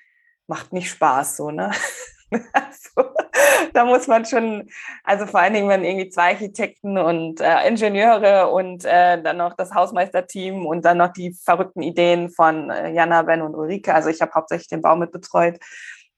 [0.48, 1.70] macht nicht Spaß, so, ne?
[2.52, 3.10] also,
[3.72, 4.68] da muss man schon,
[5.04, 9.54] also vor allen Dingen, wenn irgendwie zwei Architekten und äh, Ingenieure und äh, dann noch
[9.54, 13.94] das Hausmeisterteam und dann noch die verrückten Ideen von äh, Jana, Ben und Ulrike.
[13.94, 15.58] Also ich habe hauptsächlich den Bau mit betreut.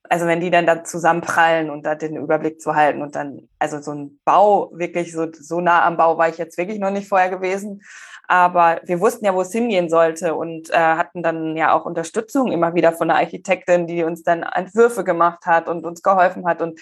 [0.09, 3.81] Also wenn die dann da zusammenprallen und da den Überblick zu halten und dann, also
[3.81, 7.09] so ein Bau, wirklich so, so nah am Bau war ich jetzt wirklich noch nicht
[7.09, 7.83] vorher gewesen.
[8.31, 12.53] Aber wir wussten ja, wo es hingehen sollte und äh, hatten dann ja auch Unterstützung
[12.53, 16.62] immer wieder von der Architektin, die uns dann Entwürfe gemacht hat und uns geholfen hat.
[16.62, 16.81] Und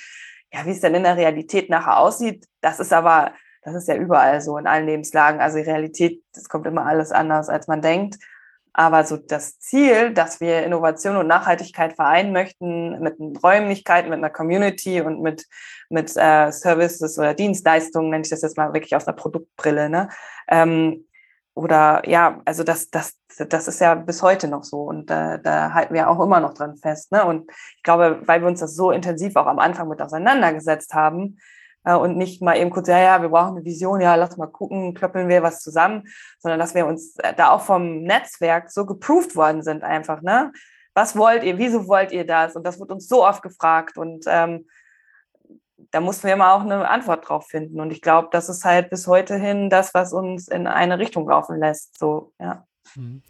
[0.53, 3.33] ja, wie es dann in der Realität nachher aussieht, das ist aber,
[3.63, 5.41] das ist ja überall so in allen Lebenslagen.
[5.41, 8.17] Also die Realität, das kommt immer alles anders, als man denkt.
[8.75, 14.29] Aber so das Ziel, dass wir Innovation und Nachhaltigkeit vereinen möchten mit Räumlichkeiten, mit einer
[14.29, 15.47] Community und mit,
[15.89, 20.11] mit äh, Services oder Dienstleistungen, nenne ich das jetzt mal wirklich aus einer Produktbrille, ne?
[20.47, 21.08] Ähm,
[21.59, 25.75] oder ja, also das, das, das ist ja bis heute noch so und äh, da
[25.75, 27.11] halten wir auch immer noch dran fest.
[27.11, 27.25] Ne?
[27.25, 31.39] Und ich glaube, weil wir uns das so intensiv auch am Anfang mit auseinandergesetzt haben
[31.85, 34.47] äh, und nicht mal eben kurz, ja, ja, wir brauchen eine Vision, ja, lass mal
[34.47, 36.05] gucken, klöppeln wir was zusammen,
[36.39, 40.53] sondern dass wir uns äh, da auch vom Netzwerk so geproved worden sind einfach, ne?
[40.95, 42.57] Was wollt ihr, wieso wollt ihr das?
[42.57, 44.67] Und das wird uns so oft gefragt und ähm,
[45.91, 47.81] da mussten wir immer auch eine Antwort drauf finden.
[47.81, 51.29] Und ich glaube, das ist halt bis heute hin das, was uns in eine Richtung
[51.29, 51.99] laufen lässt.
[51.99, 52.67] So, ja.
[52.95, 53.23] Mhm.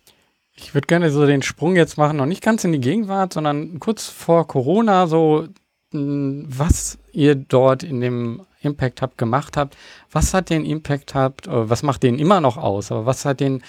[0.54, 3.78] Ich würde gerne so den Sprung jetzt machen, noch nicht ganz in die Gegenwart, sondern
[3.78, 5.46] kurz vor Corona, so
[5.92, 9.76] hm, was ihr dort in dem Impact Hub gemacht habt.
[10.10, 13.40] Was hat den Impact Hub, äh, was macht den immer noch aus, aber was hat
[13.40, 13.62] den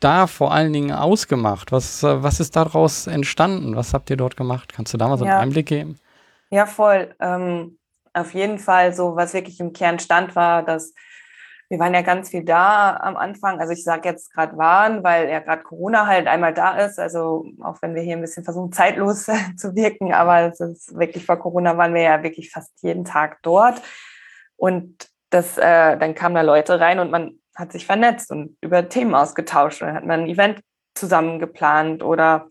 [0.00, 1.70] da vor allen Dingen ausgemacht?
[1.70, 3.76] Was, äh, was ist daraus entstanden?
[3.76, 4.72] Was habt ihr dort gemacht?
[4.72, 5.40] Kannst du da mal so einen ja.
[5.40, 5.98] Einblick geben?
[6.50, 7.14] Ja, voll.
[7.20, 7.78] Ähm,
[8.16, 10.94] auf jeden Fall so, was wirklich im Kern stand, war, dass
[11.68, 13.60] wir waren ja ganz viel da am Anfang.
[13.60, 16.98] Also ich sage jetzt gerade waren, weil ja gerade Corona halt einmal da ist.
[16.98, 19.26] Also auch wenn wir hier ein bisschen versuchen, zeitlos
[19.56, 23.38] zu wirken, aber es ist wirklich vor Corona waren wir ja wirklich fast jeden Tag
[23.42, 23.82] dort.
[24.56, 28.88] Und das, äh, dann kamen da Leute rein und man hat sich vernetzt und über
[28.88, 29.82] Themen ausgetauscht.
[29.82, 30.60] Dann hat man ein Event
[30.94, 32.48] zusammen geplant oder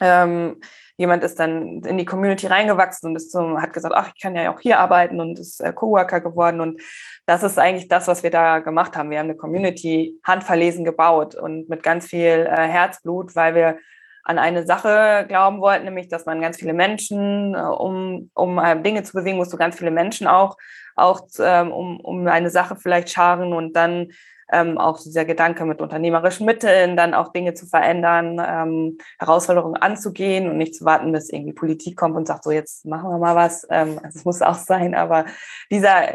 [0.00, 0.60] ähm,
[0.96, 4.36] jemand ist dann in die Community reingewachsen und ist zum, hat gesagt, ach, ich kann
[4.36, 6.60] ja auch hier arbeiten und ist äh, Coworker geworden.
[6.60, 6.80] Und
[7.26, 9.10] das ist eigentlich das, was wir da gemacht haben.
[9.10, 13.78] Wir haben eine Community handverlesen gebaut und mit ganz viel äh, Herzblut, weil wir
[14.22, 18.80] an eine Sache glauben wollten, nämlich, dass man ganz viele Menschen, äh, um, um äh,
[18.80, 20.56] Dinge zu bewegen, musst du ganz viele Menschen auch,
[20.96, 24.08] auch ähm, um, um eine Sache vielleicht scharen und dann
[24.52, 30.48] ähm, auch dieser Gedanke mit unternehmerischen Mitteln dann auch Dinge zu verändern, ähm, Herausforderungen anzugehen
[30.48, 33.36] und nicht zu warten, bis irgendwie Politik kommt und sagt, so jetzt machen wir mal
[33.36, 33.66] was.
[33.70, 35.24] Ähm, also es muss auch sein, aber
[35.70, 36.08] dieser,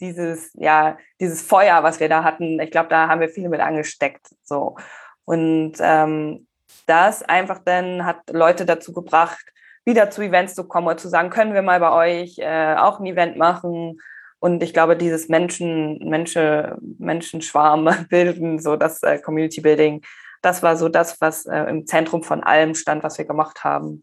[0.00, 3.60] dieses, ja, dieses Feuer, was wir da hatten, ich glaube, da haben wir viele mit
[3.60, 4.26] angesteckt.
[4.42, 4.76] So.
[5.24, 6.46] Und ähm,
[6.86, 9.44] das einfach dann hat Leute dazu gebracht,
[9.84, 13.00] wieder zu Events zu kommen oder zu sagen, können wir mal bei euch äh, auch
[13.00, 13.98] ein Event machen?
[14.44, 20.02] Und ich glaube, dieses Menschen, Menschen, Menschenschwarm bilden, so das äh, Community Building,
[20.42, 24.02] das war so das, was äh, im Zentrum von allem stand, was wir gemacht haben.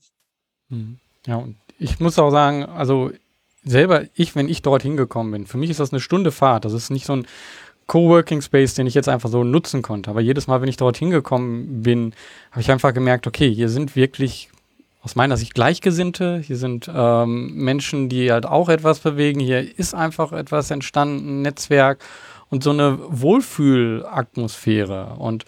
[0.70, 0.98] Mhm.
[1.28, 3.12] Ja, und ich muss auch sagen, also
[3.64, 6.66] selber ich, wenn ich dort hingekommen bin, für mich ist das eine Stunde Fahrt.
[6.66, 7.28] Das ist nicht so ein
[7.86, 10.10] Coworking Space, den ich jetzt einfach so nutzen konnte.
[10.10, 12.16] Aber jedes Mal, wenn ich dort hingekommen bin,
[12.50, 14.50] habe ich einfach gemerkt, okay, hier sind wirklich
[15.02, 16.40] aus meiner Sicht Gleichgesinnte.
[16.46, 19.40] Hier sind ähm, Menschen, die halt auch etwas bewegen.
[19.40, 21.98] Hier ist einfach etwas entstanden, ein Netzwerk
[22.50, 25.16] und so eine Wohlfühlatmosphäre.
[25.18, 25.46] Und,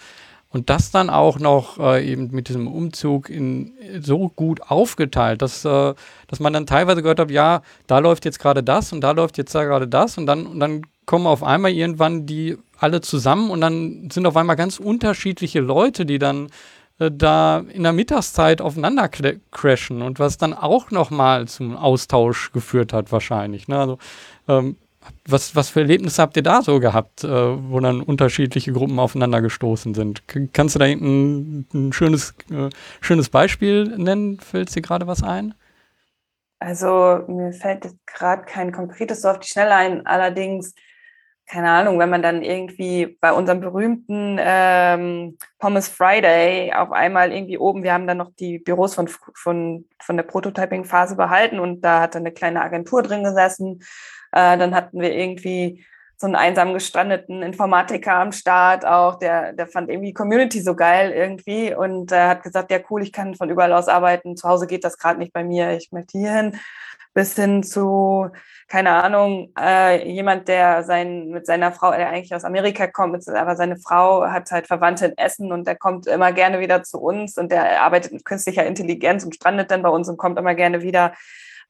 [0.49, 5.63] und das dann auch noch äh, eben mit diesem Umzug in, so gut aufgeteilt, dass,
[5.65, 5.93] äh,
[6.27, 9.37] dass man dann teilweise gehört hat, ja, da läuft jetzt gerade das und da läuft
[9.37, 13.51] jetzt da gerade das und dann, und dann kommen auf einmal irgendwann die alle zusammen
[13.51, 16.49] und dann sind auf einmal ganz unterschiedliche Leute, die dann
[16.99, 22.93] äh, da in der Mittagszeit aufeinander crashen und was dann auch nochmal zum Austausch geführt
[22.93, 23.67] hat wahrscheinlich.
[23.67, 23.79] Ne?
[23.79, 23.97] Also,
[24.47, 24.77] ähm,
[25.27, 29.41] was, was für Erlebnisse habt ihr da so gehabt, äh, wo dann unterschiedliche Gruppen aufeinander
[29.41, 30.27] gestoßen sind?
[30.27, 32.69] K kannst du da ein, ein schönes, äh,
[33.01, 34.39] schönes Beispiel nennen?
[34.39, 35.55] Fällt dir gerade was ein?
[36.59, 40.05] Also mir fällt gerade kein konkretes so auf die Schnelle ein.
[40.05, 40.73] Allerdings
[41.53, 47.59] keine Ahnung, wenn man dann irgendwie bei unserem berühmten ähm, Pommes Friday auf einmal irgendwie
[47.59, 52.01] oben, wir haben dann noch die Büros von, von, von der Prototyping-Phase behalten und da
[52.01, 53.83] hat dann eine kleine Agentur drin gesessen.
[54.31, 55.85] Äh, dann hatten wir irgendwie
[56.17, 61.11] so einen einsam gestrandeten Informatiker am Start auch, der, der fand irgendwie Community so geil
[61.11, 64.65] irgendwie und äh, hat gesagt, ja cool, ich kann von überall aus arbeiten, zu Hause
[64.65, 66.59] geht das gerade nicht bei mir, ich möchte hier hin
[67.13, 68.29] bis hin zu,
[68.67, 73.55] keine Ahnung, äh, jemand, der sein, mit seiner Frau, der eigentlich aus Amerika kommt, aber
[73.55, 77.37] seine Frau hat halt Verwandte in Essen und der kommt immer gerne wieder zu uns
[77.37, 80.81] und der arbeitet mit künstlicher Intelligenz und strandet dann bei uns und kommt immer gerne
[80.81, 81.13] wieder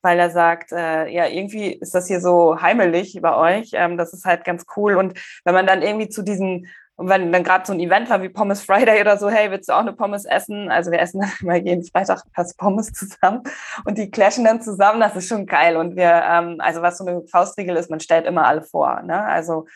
[0.03, 3.71] weil er sagt, äh, ja, irgendwie ist das hier so heimelig bei euch.
[3.71, 4.95] Ähm, das ist halt ganz cool.
[4.95, 6.67] Und wenn man dann irgendwie zu diesen
[7.03, 9.67] und wenn dann gerade so ein Event war wie Pommes Friday oder so, hey, willst
[9.67, 10.71] du auch eine Pommes essen?
[10.71, 13.43] Also wir essen dann immer jeden Freitag fast Pommes zusammen
[13.83, 15.75] und die clashen dann zusammen, das ist schon geil.
[15.75, 19.01] Und wir, ähm, also was so eine Faustregel ist, man stellt immer alle vor.
[19.01, 19.21] Ne?
[19.21, 19.67] Also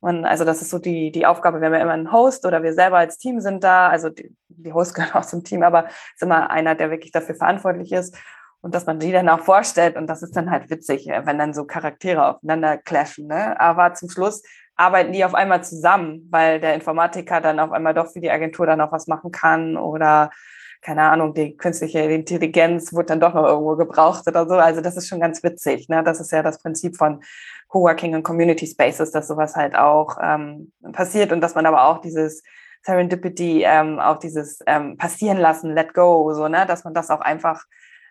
[0.00, 2.98] man, also das ist so die, die Aufgabe, wir immer einen Host oder wir selber
[2.98, 6.50] als Team sind da, also die, die Hosts gehören auch zum Team, aber ist immer
[6.50, 8.16] einer, der wirklich dafür verantwortlich ist
[8.60, 11.52] und dass man die dann auch vorstellt und das ist dann halt witzig, wenn dann
[11.52, 13.26] so Charaktere aufeinander clashen.
[13.26, 13.60] Ne?
[13.60, 14.42] Aber zum Schluss
[14.76, 18.66] arbeiten die auf einmal zusammen, weil der Informatiker dann auf einmal doch für die Agentur
[18.66, 20.30] dann auch was machen kann oder
[20.82, 24.54] keine Ahnung, die künstliche Intelligenz wird dann doch noch irgendwo gebraucht oder so.
[24.54, 25.88] Also das ist schon ganz witzig.
[25.88, 26.04] Ne?
[26.04, 27.22] Das ist ja das Prinzip von
[27.68, 32.00] Coworking und Community Spaces, dass sowas halt auch ähm, passiert und dass man aber auch
[32.00, 32.42] dieses
[32.82, 37.20] Serendipity, ähm, auch dieses ähm, passieren lassen, let go, so, ne, dass man das auch
[37.20, 37.64] einfach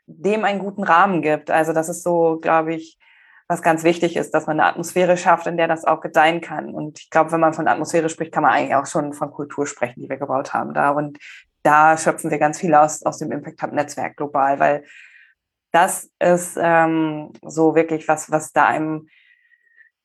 [0.05, 1.49] dem einen guten Rahmen gibt.
[1.49, 2.99] Also das ist so, glaube ich,
[3.47, 6.73] was ganz wichtig ist, dass man eine Atmosphäre schafft, in der das auch gedeihen kann.
[6.73, 9.67] Und ich glaube, wenn man von Atmosphäre spricht, kann man eigentlich auch schon von Kultur
[9.67, 10.89] sprechen, die wir gebaut haben da.
[10.89, 11.19] Und
[11.61, 14.83] da schöpfen wir ganz viel aus, aus dem Impact Hub Netzwerk global, weil
[15.71, 19.09] das ist ähm, so wirklich was, was da einem,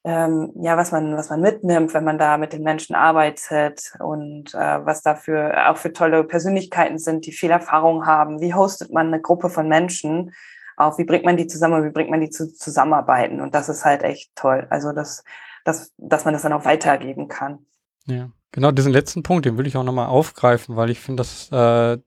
[0.04, 4.52] ähm, ja, was man, was man mitnimmt, wenn man da mit den Menschen arbeitet und
[4.54, 8.40] äh, was dafür auch für tolle Persönlichkeiten sind, die viel Erfahrung haben.
[8.40, 10.32] Wie hostet man eine Gruppe von Menschen?
[10.80, 13.40] Auch, wie bringt man die zusammen, wie bringt man die zu, zusammenarbeiten.
[13.40, 14.66] Und das ist halt echt toll.
[14.70, 15.24] Also, dass,
[15.64, 17.66] dass, dass man das dann auch weitergeben kann.
[18.06, 21.50] Ja, genau, diesen letzten Punkt, den will ich auch nochmal aufgreifen, weil ich finde, dass,
[21.52, 21.98] äh,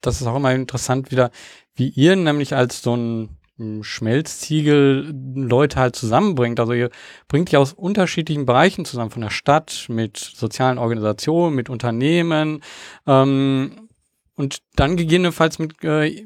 [0.00, 1.30] das ist auch immer interessant wieder,
[1.74, 3.36] wie ihr nämlich als so ein
[3.82, 6.58] Schmelztiegel Leute halt zusammenbringt.
[6.60, 6.90] Also ihr
[7.28, 12.62] bringt die aus unterschiedlichen Bereichen zusammen, von der Stadt, mit sozialen Organisationen, mit Unternehmen
[13.06, 13.88] ähm,
[14.34, 16.24] und dann gegebenenfalls mit äh,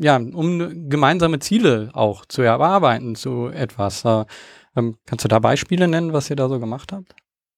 [0.00, 4.04] ja, um gemeinsame Ziele auch zu erarbeiten zu etwas.
[4.04, 4.24] Äh,
[4.76, 7.14] ähm, kannst du da Beispiele nennen, was ihr da so gemacht habt?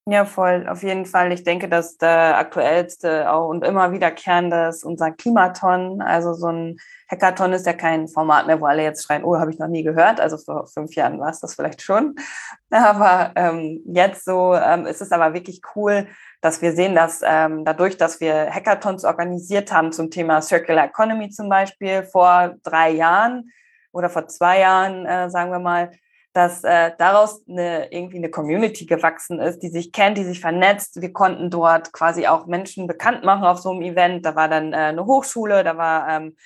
[0.06, 1.30] Ja, voll, auf jeden Fall.
[1.30, 6.02] Ich denke, dass der aktuellste und immer wiederkehrende ist unser Klimaton.
[6.02, 6.76] Also so ein
[7.08, 9.84] Hackathon ist ja kein Format mehr, wo alle jetzt schreien, oh, habe ich noch nie
[9.84, 10.20] gehört.
[10.20, 12.16] Also vor fünf Jahren war es das vielleicht schon.
[12.70, 16.08] Aber ähm, jetzt so ähm, ist es aber wirklich cool,
[16.42, 21.30] dass wir sehen, dass ähm, dadurch, dass wir Hackathons organisiert haben zum Thema Circular Economy
[21.30, 23.50] zum Beispiel vor drei Jahren
[23.92, 25.92] oder vor zwei Jahren, äh, sagen wir mal,
[26.32, 31.00] dass äh, daraus eine, irgendwie eine Community gewachsen ist, die sich kennt, die sich vernetzt.
[31.00, 34.26] Wir konnten dort quasi auch Menschen bekannt machen auf so einem Event.
[34.26, 36.36] Da war dann äh, eine Hochschule, da war ähm,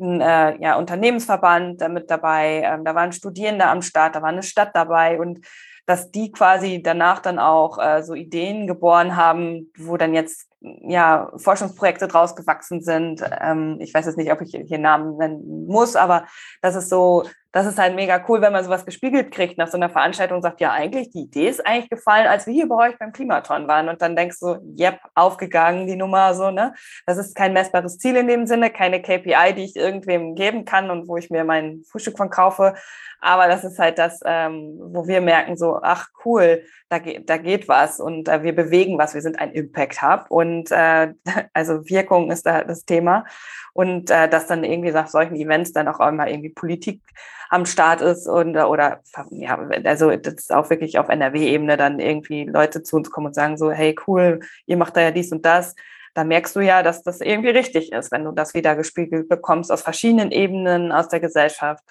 [0.00, 4.42] ein äh, ja, Unternehmensverband damit dabei, ähm, da waren Studierende am Start, da war eine
[4.42, 5.44] Stadt dabei und
[5.86, 11.30] dass die quasi danach dann auch äh, so Ideen geboren haben, wo dann jetzt ja
[11.36, 13.22] Forschungsprojekte draus gewachsen sind.
[13.40, 16.26] Ähm, ich weiß jetzt nicht, ob ich hier Namen nennen muss, aber
[16.60, 19.76] das ist so das ist halt mega cool, wenn man sowas gespiegelt kriegt nach so
[19.76, 22.88] einer Veranstaltung und sagt, ja, eigentlich, die Idee ist eigentlich gefallen, als wir hier bei
[22.88, 23.90] euch beim Klimaton waren.
[23.90, 26.72] Und dann denkst du, yep, aufgegangen, die Nummer, so, ne?
[27.04, 30.90] Das ist kein messbares Ziel in dem Sinne, keine KPI, die ich irgendwem geben kann
[30.90, 32.74] und wo ich mir mein Frühstück von kaufe.
[33.20, 37.36] Aber das ist halt das, ähm, wo wir merken, so, ach cool, da, geht, da
[37.36, 41.14] geht was und äh, wir bewegen was, wir sind ein Impact-Hub und äh,
[41.52, 43.24] also Wirkung ist da das Thema.
[43.72, 47.00] Und äh, dass dann irgendwie nach solchen Events dann auch immer irgendwie Politik
[47.48, 52.44] am Start ist und oder ja, also das ist auch wirklich auf NRW-Ebene dann irgendwie
[52.44, 55.44] Leute zu uns kommen und sagen so, hey cool, ihr macht da ja dies und
[55.44, 55.74] das
[56.14, 59.72] da merkst du ja, dass das irgendwie richtig ist, wenn du das wieder gespiegelt bekommst
[59.72, 61.84] aus verschiedenen Ebenen aus der Gesellschaft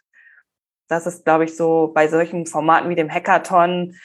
[0.92, 3.96] das ist, glaube ich, so bei solchen Formaten wie dem Hackathon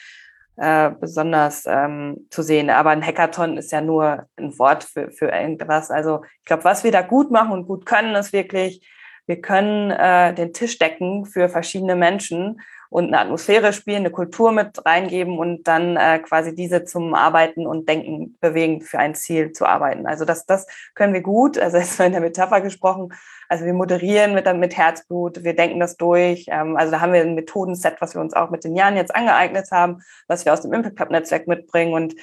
[0.57, 2.69] äh, besonders ähm, zu sehen.
[2.69, 5.91] Aber ein Hackathon ist ja nur ein Wort für, für irgendwas.
[5.91, 8.85] Also ich glaube, was wir da gut machen und gut können, ist wirklich,
[9.27, 14.51] wir können äh, den Tisch decken für verschiedene Menschen und eine Atmosphäre spielen, eine Kultur
[14.51, 19.51] mit reingeben und dann äh, quasi diese zum Arbeiten und Denken bewegen, für ein Ziel
[19.51, 20.07] zu arbeiten.
[20.07, 23.13] Also das, das können wir gut, also jetzt in der Metapher gesprochen,
[23.49, 26.45] also wir moderieren mit, mit Herzblut, wir denken das durch.
[26.49, 29.15] Ähm, also da haben wir ein Methodenset, was wir uns auch mit den Jahren jetzt
[29.15, 31.93] angeeignet haben, was wir aus dem Impact Hub Netzwerk mitbringen.
[31.93, 32.15] Und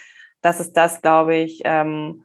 [0.42, 2.24] das ist das, glaube ich, ähm,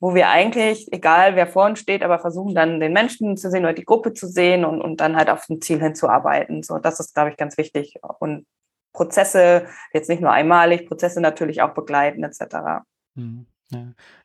[0.00, 3.64] wo wir eigentlich, egal wer vor uns steht, aber versuchen dann den Menschen zu sehen
[3.64, 6.62] oder die Gruppe zu sehen und, und dann halt auf ein Ziel hinzuarbeiten.
[6.62, 7.96] So, das ist, glaube ich, ganz wichtig.
[8.18, 8.46] Und
[8.92, 12.82] Prozesse, jetzt nicht nur einmalig, Prozesse natürlich auch begleiten, etc.
[13.14, 13.46] Mhm.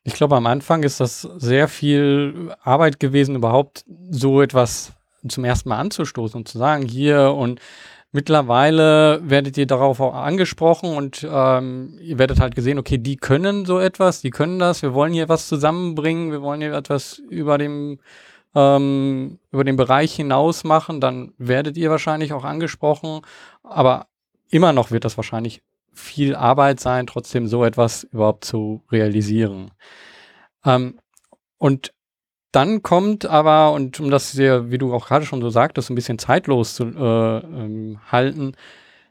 [0.04, 4.94] Ich glaube, am Anfang ist das sehr viel Arbeit gewesen, überhaupt so etwas
[5.28, 7.60] zum ersten Mal anzustoßen und zu sagen, hier und
[8.16, 13.66] mittlerweile werdet ihr darauf auch angesprochen und ähm, ihr werdet halt gesehen, okay, die können
[13.66, 17.58] so etwas, die können das, wir wollen hier was zusammenbringen, wir wollen hier etwas über
[17.58, 18.00] dem
[18.56, 23.20] ähm, über den Bereich hinaus machen, dann werdet ihr wahrscheinlich auch angesprochen,
[23.64, 24.08] aber
[24.50, 25.62] immer noch wird das wahrscheinlich
[25.94, 29.72] viel Arbeit sein, trotzdem so etwas überhaupt zu realisieren.
[30.64, 31.00] Ähm,
[31.58, 31.92] und
[32.56, 35.96] dann kommt aber, und um das sehr, wie du auch gerade schon so sagtest, ein
[35.96, 38.54] bisschen zeitlos zu äh, ähm, halten,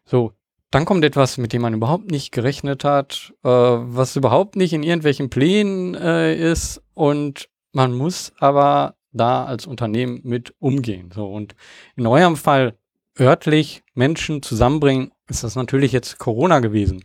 [0.06, 0.32] so,
[0.70, 4.82] dann kommt etwas, mit dem man überhaupt nicht gerechnet hat, äh, was überhaupt nicht in
[4.82, 11.10] irgendwelchen Plänen äh, ist und man muss aber da als Unternehmen mit umgehen.
[11.14, 11.54] So, und
[11.96, 12.74] in eurem Fall
[13.20, 17.04] örtlich Menschen zusammenbringen, ist das natürlich jetzt Corona gewesen.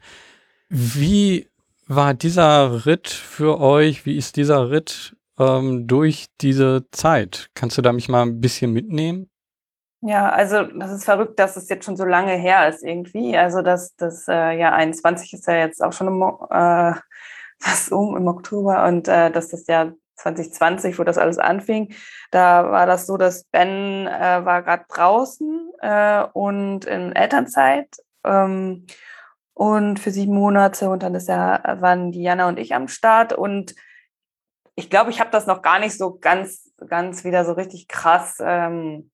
[0.70, 1.48] Wie
[1.86, 4.06] war dieser Ritt für euch?
[4.06, 7.50] Wie ist dieser Ritt ähm, durch diese Zeit?
[7.56, 9.30] Kannst du da mich mal ein bisschen mitnehmen?
[10.02, 13.38] Ja, also das ist verrückt, dass es jetzt schon so lange her ist irgendwie.
[13.38, 16.94] Also das, das äh, Jahr 21 ist ja jetzt auch schon im, äh,
[17.60, 21.94] fast um im Oktober und äh, dass das Jahr 2020, wo das alles anfing,
[22.32, 28.86] da war das so, dass Ben äh, war gerade draußen äh, und in Elternzeit ähm,
[29.54, 33.76] und für sieben Monate und dann ist ja, waren Diana und ich am Start und
[34.80, 38.38] ich glaube, ich habe das noch gar nicht so ganz, ganz wieder so richtig krass
[38.40, 39.12] ähm,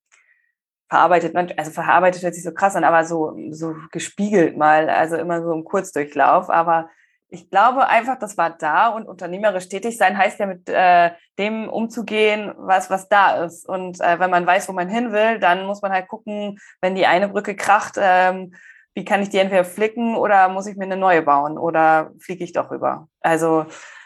[0.88, 1.36] verarbeitet.
[1.58, 5.52] Also verarbeitet hört sich so krass an, aber so, so gespiegelt mal, also immer so
[5.52, 6.52] im Kurzdurchlauf.
[6.52, 6.88] Aber
[7.30, 11.68] ich glaube einfach, das war da und unternehmerisch tätig sein heißt ja mit äh, dem
[11.68, 13.68] umzugehen, was, was da ist.
[13.68, 16.94] Und äh, wenn man weiß, wo man hin will, dann muss man halt gucken, wenn
[16.94, 18.54] die eine Brücke kracht, ähm,
[18.94, 22.44] wie kann ich die entweder flicken oder muss ich mir eine neue bauen oder fliege
[22.44, 23.10] ich doch rüber?
[23.20, 23.66] Also,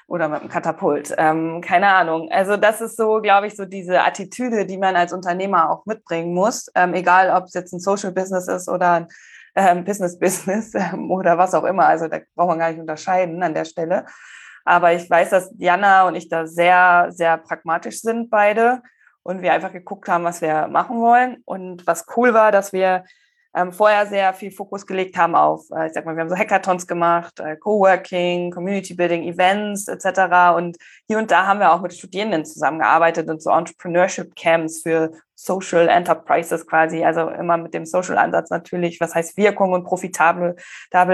[0.10, 1.14] oder mit einem Katapult.
[1.18, 2.30] Ähm, keine Ahnung.
[2.32, 6.34] Also das ist so, glaube ich, so diese Attitüde, die man als Unternehmer auch mitbringen
[6.34, 6.70] muss.
[6.76, 9.08] Ähm, egal, ob es jetzt ein Social Business ist oder ein
[9.56, 11.86] ähm, Business Business ähm, oder was auch immer.
[11.86, 14.06] Also da braucht man gar nicht unterscheiden an der Stelle.
[14.66, 18.82] Aber ich weiß, dass Jana und ich da sehr, sehr pragmatisch sind beide
[19.22, 21.38] und wir einfach geguckt haben, was wir machen wollen.
[21.46, 23.04] Und was cool war, dass wir
[23.56, 26.38] ähm, vorher sehr viel Fokus gelegt haben auf, äh, ich sag mal, wir haben so
[26.38, 30.56] Hackathons gemacht, äh, Coworking, Community Building, Events etc.
[30.56, 30.78] Und
[31.08, 35.88] hier und da haben wir auch mit Studierenden zusammengearbeitet und so Entrepreneurship Camps für Social
[35.88, 40.56] Enterprises quasi, also immer mit dem Social Ansatz natürlich, was heißt Wirkung und profitabel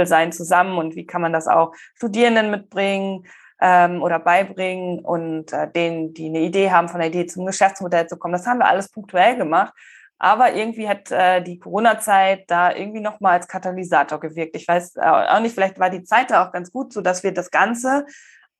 [0.05, 3.25] sein zusammen und wie kann man das auch Studierenden mitbringen
[3.61, 8.07] ähm, oder beibringen und äh, denen, die eine Idee haben, von der Idee zum Geschäftsmodell
[8.07, 8.33] zu kommen.
[8.33, 9.73] Das haben wir alles punktuell gemacht.
[10.18, 14.55] Aber irgendwie hat äh, die Corona-Zeit da irgendwie nochmal als Katalysator gewirkt.
[14.55, 17.24] Ich weiß äh, auch nicht, vielleicht war die Zeit da auch ganz gut, so dass
[17.24, 18.05] wir das Ganze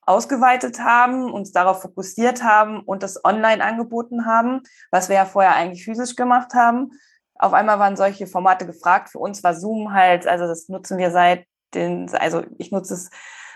[0.02, 5.56] ausgeweitet haben, uns darauf fokussiert haben und das online angeboten haben, was wir ja vorher
[5.56, 6.92] eigentlich physisch gemacht haben.
[7.38, 9.10] Auf einmal waren solche Formate gefragt.
[9.10, 13.10] Für uns war Zoom halt, also das nutzen wir seit den, also ich nutze es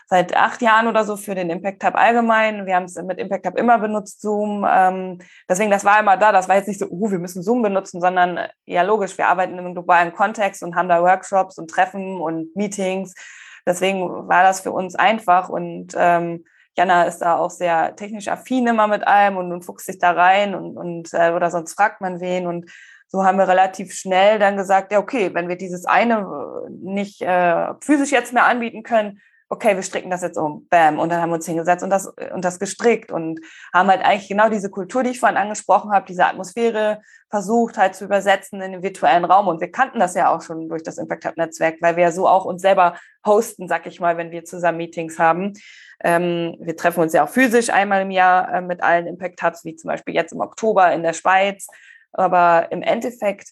[0.10, 2.66] seit acht Jahren oder so für den Impact Hub allgemein.
[2.66, 4.66] Wir haben es mit Impact Hub immer benutzt, Zoom.
[4.68, 6.32] Ähm, deswegen, das war immer da.
[6.32, 9.28] Das war jetzt nicht so, uh, wir müssen Zoom benutzen, sondern äh, ja, logisch, wir
[9.28, 13.14] arbeiten einem globalen Kontext und haben da Workshops und Treffen und Meetings.
[13.68, 16.44] Deswegen war das für uns einfach und ähm,
[16.76, 20.12] Jana ist da auch sehr technisch affin immer mit allem und, und fuchst sich da
[20.12, 22.72] rein und, und äh, oder sonst fragt man wen und
[23.08, 27.22] so haben wir relativ schnell dann gesagt, ja okay, wenn wir dieses eine äh, nicht
[27.22, 29.20] äh, physisch jetzt mehr anbieten können,
[29.52, 32.08] okay, wir stricken das jetzt um, bam, und dann haben wir uns hingesetzt und das,
[32.08, 33.40] und das gestrickt und
[33.74, 37.96] haben halt eigentlich genau diese Kultur, die ich vorhin angesprochen habe, diese Atmosphäre versucht halt
[37.96, 39.48] zu übersetzen in den virtuellen Raum.
[39.48, 42.12] Und wir kannten das ja auch schon durch das Impact Hub Netzwerk, weil wir ja
[42.12, 42.96] so auch uns selber
[43.26, 45.54] hosten, sag ich mal, wenn wir zusammen Meetings haben.
[46.04, 49.66] Ähm, wir treffen uns ja auch physisch einmal im Jahr äh, mit allen Impact Hubs,
[49.66, 51.68] wie zum Beispiel jetzt im Oktober in der Schweiz,
[52.14, 53.50] aber im Endeffekt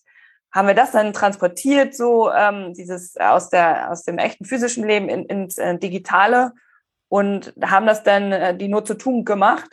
[0.53, 4.87] haben wir das dann transportiert, so ähm, dieses äh, aus der aus dem echten physischen
[4.87, 6.53] Leben in, ins äh, digitale
[7.09, 9.69] und haben das dann äh, die Not zu tun gemacht,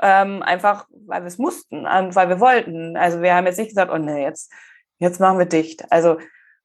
[0.00, 2.96] ähm, einfach weil wir es mussten und weil wir wollten.
[2.96, 4.52] Also wir haben jetzt nicht gesagt, oh nee, jetzt
[4.98, 5.90] jetzt machen wir dicht.
[5.90, 6.18] Also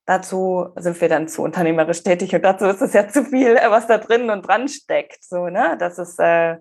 [0.06, 3.70] dazu sind wir dann zu unternehmerisch tätig und dazu ist es ja zu viel, äh,
[3.70, 5.24] was da drin und dran steckt.
[5.24, 5.78] So, ne?
[5.80, 6.58] Das ist äh,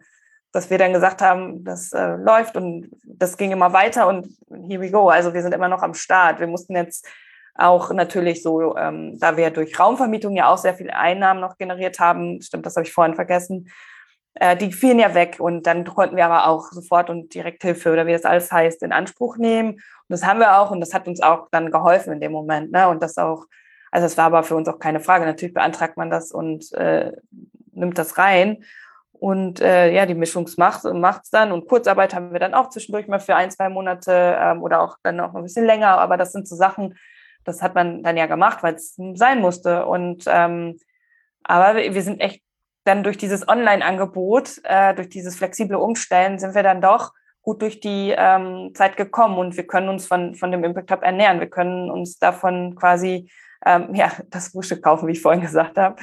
[0.53, 4.81] dass wir dann gesagt haben, das äh, läuft und das ging immer weiter und here
[4.81, 5.09] we go.
[5.09, 6.41] Also wir sind immer noch am Start.
[6.41, 7.09] Wir mussten jetzt
[7.55, 11.99] auch natürlich so, ähm, da wir durch Raumvermietung ja auch sehr viele Einnahmen noch generiert
[11.99, 13.69] haben, stimmt, das habe ich vorhin vergessen,
[14.35, 18.07] äh, die fielen ja weg und dann konnten wir aber auch sofort und Direkthilfe oder
[18.07, 19.73] wie das alles heißt, in Anspruch nehmen.
[19.73, 22.73] Und das haben wir auch und das hat uns auch dann geholfen in dem Moment.
[22.73, 22.89] Ne?
[22.89, 23.45] Und das auch,
[23.91, 25.27] also es war aber für uns auch keine Frage.
[25.27, 27.13] Natürlich beantragt man das und äh,
[27.73, 28.65] nimmt das rein.
[29.23, 31.53] Und äh, ja, die Mischungsmacht macht es dann.
[31.53, 34.97] Und Kurzarbeit haben wir dann auch zwischendurch mal für ein, zwei Monate ähm, oder auch
[35.05, 35.97] dann noch ein bisschen länger.
[35.99, 36.99] Aber das sind so Sachen,
[37.45, 39.87] das hat man dann ja gemacht, weil es sein musste.
[39.87, 40.77] Und ähm,
[41.45, 42.43] aber wir sind echt
[42.83, 47.13] dann durch dieses Online-Angebot, äh, durch dieses flexible Umstellen, sind wir dann doch
[47.43, 51.03] gut durch die ähm, Zeit gekommen und wir können uns von, von dem Impact Hub
[51.05, 51.39] ernähren.
[51.39, 53.31] Wir können uns davon quasi
[53.65, 55.97] ähm, ja, das Frühstück kaufen, wie ich vorhin gesagt habe,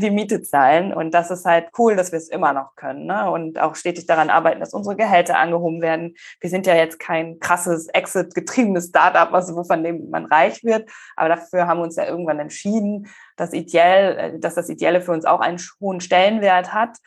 [0.00, 0.92] die Miete zahlen.
[0.92, 3.06] Und das ist halt cool, dass wir es immer noch können.
[3.06, 3.30] Ne?
[3.30, 6.14] Und auch stetig daran arbeiten, dass unsere Gehälter angehoben werden.
[6.40, 10.88] Wir sind ja jetzt kein krasses Exit-getriebenes Startup, was, von dem man reich wird.
[11.16, 15.12] Aber dafür haben wir uns ja irgendwann entschieden, dass, ideell, äh, dass das Ideelle für
[15.12, 16.98] uns auch einen hohen Stellenwert hat.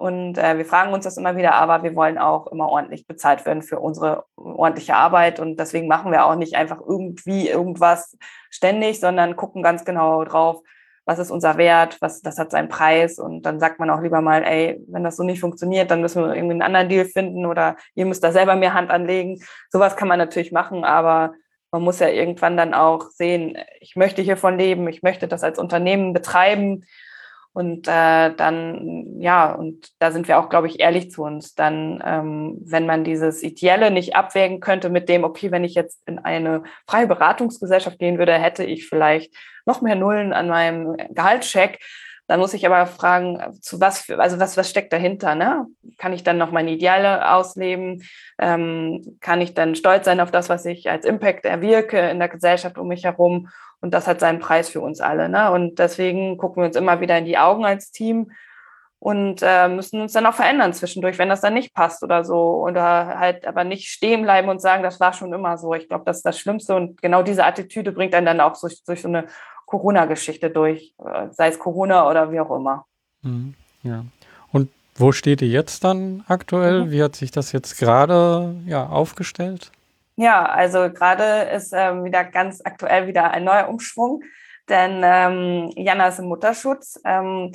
[0.00, 3.44] Und äh, wir fragen uns das immer wieder, aber wir wollen auch immer ordentlich bezahlt
[3.44, 5.40] werden für unsere ordentliche Arbeit.
[5.40, 8.16] Und deswegen machen wir auch nicht einfach irgendwie irgendwas
[8.48, 10.62] ständig, sondern gucken ganz genau drauf,
[11.04, 13.18] was ist unser Wert, was, das hat seinen Preis.
[13.18, 16.22] Und dann sagt man auch lieber mal, ey, wenn das so nicht funktioniert, dann müssen
[16.24, 19.42] wir irgendwie einen anderen Deal finden oder ihr müsst da selber mehr Hand anlegen.
[19.68, 21.34] Sowas kann man natürlich machen, aber
[21.72, 25.58] man muss ja irgendwann dann auch sehen, ich möchte hiervon leben, ich möchte das als
[25.58, 26.86] Unternehmen betreiben
[27.52, 31.54] und äh, dann, ja, und da sind wir auch, glaube ich, ehrlich zu uns.
[31.54, 36.00] Dann, ähm, wenn man dieses Ideelle nicht abwägen könnte mit dem, okay, wenn ich jetzt
[36.06, 39.34] in eine freie Beratungsgesellschaft gehen würde, hätte ich vielleicht
[39.66, 41.80] noch mehr Nullen an meinem Gehaltscheck.
[42.28, 45.34] Dann muss ich aber fragen, zu was, für, also was, was steckt dahinter?
[45.34, 45.66] Ne?
[45.98, 48.04] Kann ich dann noch meine Ideale ausleben?
[48.38, 52.28] Ähm, kann ich dann stolz sein auf das, was ich als Impact erwirke in der
[52.28, 53.48] Gesellschaft um mich herum?
[53.80, 55.28] Und das hat seinen Preis für uns alle.
[55.28, 55.50] Ne?
[55.50, 58.30] Und deswegen gucken wir uns immer wieder in die Augen als Team
[58.98, 62.62] und äh, müssen uns dann auch verändern zwischendurch, wenn das dann nicht passt oder so.
[62.62, 65.72] Oder halt aber nicht stehen bleiben und sagen, das war schon immer so.
[65.74, 66.76] Ich glaube, das ist das Schlimmste.
[66.76, 69.24] Und genau diese Attitüde bringt einen dann auch durch, durch so eine
[69.70, 72.84] Corona-Geschichte durch, äh, sei es Corona oder wie auch immer.
[73.22, 74.04] Mhm, ja.
[74.52, 76.84] Und wo steht ihr jetzt dann aktuell?
[76.84, 76.90] Mhm.
[76.90, 79.70] Wie hat sich das jetzt gerade ja, aufgestellt?
[80.20, 84.22] Ja, also gerade ist ähm, wieder ganz aktuell wieder ein neuer Umschwung,
[84.68, 87.00] denn ähm, Jana ist im Mutterschutz.
[87.06, 87.52] Ähm,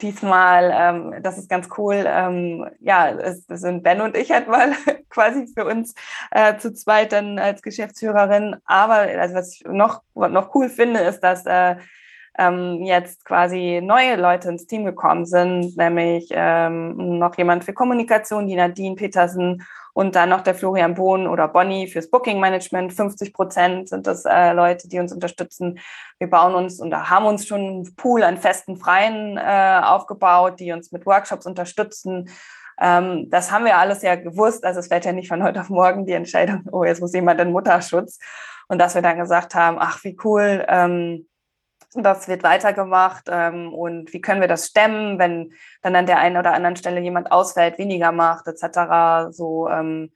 [0.00, 2.06] diesmal, ähm, das ist ganz cool.
[2.06, 4.72] Ähm, ja, es, es, sind Ben und ich halt mal
[5.10, 5.94] quasi für uns
[6.30, 8.56] äh, zu zweit dann als Geschäftsführerin.
[8.64, 11.76] Aber also was ich noch, noch cool finde, ist, dass äh,
[12.38, 18.46] ähm, jetzt quasi neue Leute ins Team gekommen sind, nämlich ähm, noch jemand für Kommunikation,
[18.46, 19.62] die Nadine Petersen
[19.98, 22.92] und dann noch der Florian Bohn oder Bonnie fürs Booking Management.
[22.92, 25.80] 50 Prozent sind das äh, Leute, die uns unterstützen.
[26.20, 30.70] Wir bauen uns und haben uns schon einen Pool an festen Freien äh, aufgebaut, die
[30.70, 32.30] uns mit Workshops unterstützen.
[32.80, 34.64] Ähm, das haben wir alles ja gewusst.
[34.64, 37.40] Also es fällt ja nicht von heute auf morgen die Entscheidung, oh, jetzt muss jemand
[37.40, 38.20] in Mutterschutz.
[38.68, 41.26] Und dass wir dann gesagt haben, ach, wie cool, ähm,
[41.94, 46.36] das wird weitergemacht ähm, und wie können wir das stemmen, wenn dann an der einen
[46.36, 49.30] oder anderen Stelle jemand ausfällt, weniger macht, etc.
[49.30, 50.10] So, ähm,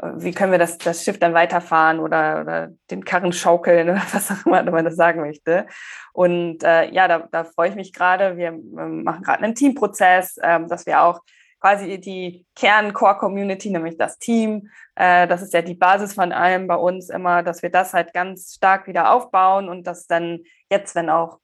[0.00, 4.02] äh, wie können wir das, das Schiff dann weiterfahren oder, oder den Karren schaukeln oder
[4.12, 5.66] was auch immer man das sagen möchte.
[6.12, 8.36] Und äh, ja, da, da freue ich mich gerade.
[8.36, 11.20] Wir ähm, machen gerade einen Teamprozess, ähm, dass wir auch
[11.60, 14.68] quasi die Kern-Core-Community, nämlich das Team.
[14.94, 18.12] Äh, das ist ja die Basis von allem bei uns immer, dass wir das halt
[18.12, 20.40] ganz stark wieder aufbauen und dass dann
[20.70, 21.38] jetzt, wenn auch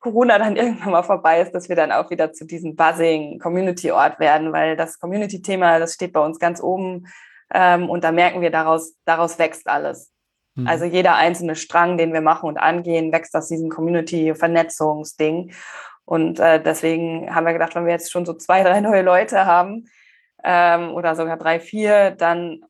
[0.00, 4.52] Corona dann irgendwann mal vorbei ist, dass wir dann auch wieder zu diesem Buzzing-Community-Ort werden,
[4.52, 7.06] weil das Community-Thema, das steht bei uns ganz oben
[7.52, 10.12] ähm, und da merken wir, daraus, daraus wächst alles.
[10.54, 10.66] Mhm.
[10.66, 15.52] Also jeder einzelne Strang, den wir machen und angehen, wächst aus diesem Community-Vernetzungsding.
[16.04, 19.44] Und äh, deswegen haben wir gedacht, wenn wir jetzt schon so zwei, drei neue Leute
[19.44, 19.88] haben
[20.42, 22.62] ähm, oder sogar drei, vier, dann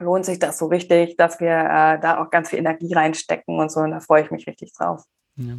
[0.00, 3.70] lohnt sich das so richtig, dass wir äh, da auch ganz viel Energie reinstecken und
[3.70, 3.80] so.
[3.80, 5.04] Und da freue ich mich richtig drauf.
[5.36, 5.54] Ja.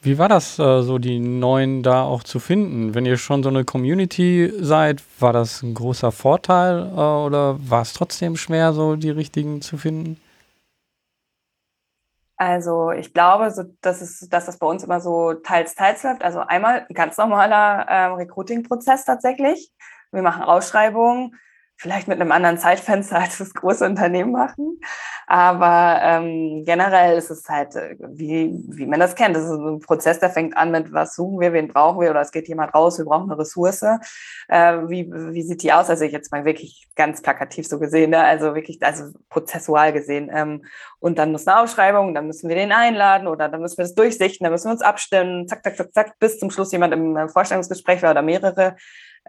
[0.00, 2.94] Wie war das, äh, so die Neuen da auch zu finden?
[2.94, 7.82] Wenn ihr schon so eine Community seid, war das ein großer Vorteil äh, oder war
[7.82, 10.20] es trotzdem schwer, so die richtigen zu finden?
[12.38, 16.22] Also ich glaube, so, dass, es, dass das bei uns immer so teils, teils läuft.
[16.22, 19.72] Also einmal ein ganz normaler ähm, Recruiting-Prozess tatsächlich.
[20.12, 21.34] Wir machen Ausschreibungen,
[21.76, 24.80] vielleicht mit einem anderen Zeitfenster, als das große Unternehmen machen.
[25.26, 29.80] Aber ähm, generell ist es halt, äh, wie, wie man das kennt, das ist ein
[29.80, 32.74] Prozess, der fängt an mit, was suchen wir, wen brauchen wir oder es geht jemand
[32.74, 33.82] raus, wir brauchen eine Ressource.
[34.48, 35.90] Äh, wie, wie sieht die aus?
[35.90, 38.22] Also ich jetzt mal wirklich ganz plakativ so gesehen, ne?
[38.22, 40.30] also wirklich, also prozessual gesehen.
[40.32, 40.64] Ähm,
[41.00, 43.94] und dann muss eine Ausschreibung, dann müssen wir den einladen oder dann müssen wir das
[43.94, 47.28] durchsichten, dann müssen wir uns abstimmen, zack, zack, zack, zack, bis zum Schluss jemand im
[47.28, 48.76] Vorstellungsgespräch war oder mehrere.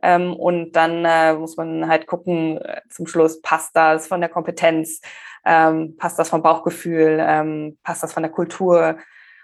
[0.02, 4.30] Ähm, und dann äh, muss man halt gucken, äh, zum Schluss passt das von der
[4.30, 5.02] Kompetenz,
[5.46, 8.98] ähm, passt das vom Bauchgefühl, ähm, passt das von der Kultur.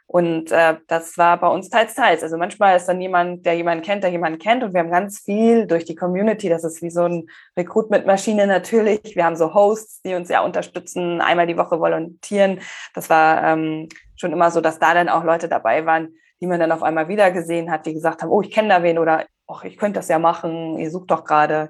[0.06, 2.22] Und äh, das war bei uns teils, teils.
[2.22, 4.64] Also manchmal ist dann jemand, der jemanden kennt, der jemanden kennt.
[4.64, 6.50] Und wir haben ganz viel durch die Community.
[6.50, 7.28] Das ist wie so ein
[7.58, 9.16] Recruitment-Maschine natürlich.
[9.16, 12.60] Wir haben so Hosts, die uns ja unterstützen, einmal die Woche volontieren.
[12.94, 16.60] Das war ähm, schon immer so, dass da dann auch Leute dabei waren, die man
[16.60, 19.26] dann auf einmal wieder gesehen hat, die gesagt haben, oh, ich kenne da wen oder
[19.54, 21.70] ach, ich könnte das ja machen, ihr sucht doch gerade.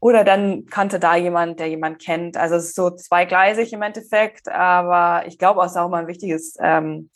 [0.00, 2.36] Oder dann kannte da jemand, der jemand kennt.
[2.36, 6.06] Also es ist so zweigleisig im Endeffekt, aber ich glaube, es ist auch immer ein
[6.06, 7.10] wichtiges, ähm,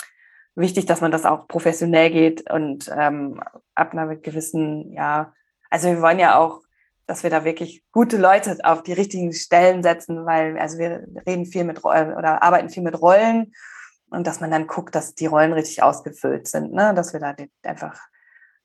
[0.55, 3.41] wichtig, dass man das auch professionell geht und ähm,
[3.75, 5.33] ab einer gewissen, ja,
[5.71, 6.61] also wir wollen ja auch,
[7.07, 11.47] dass wir da wirklich gute Leute auf die richtigen Stellen setzen, weil also wir reden
[11.47, 13.53] viel mit oder arbeiten viel mit Rollen
[14.11, 16.93] und dass man dann guckt, dass die Rollen richtig ausgefüllt sind, ne?
[16.95, 17.99] dass wir da einfach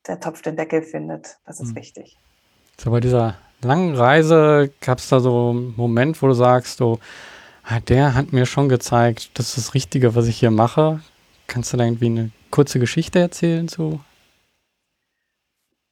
[0.08, 1.38] der Topf den Deckel findet.
[1.46, 1.78] Das ist mhm.
[1.78, 2.18] wichtig.
[2.80, 7.00] So bei dieser langen Reise gab es da so einen Moment, wo du sagst, so,
[7.64, 11.02] ah, der hat mir schon gezeigt, das ist das Richtige, was ich hier mache.
[11.48, 14.00] Kannst du da irgendwie eine kurze Geschichte erzählen zu?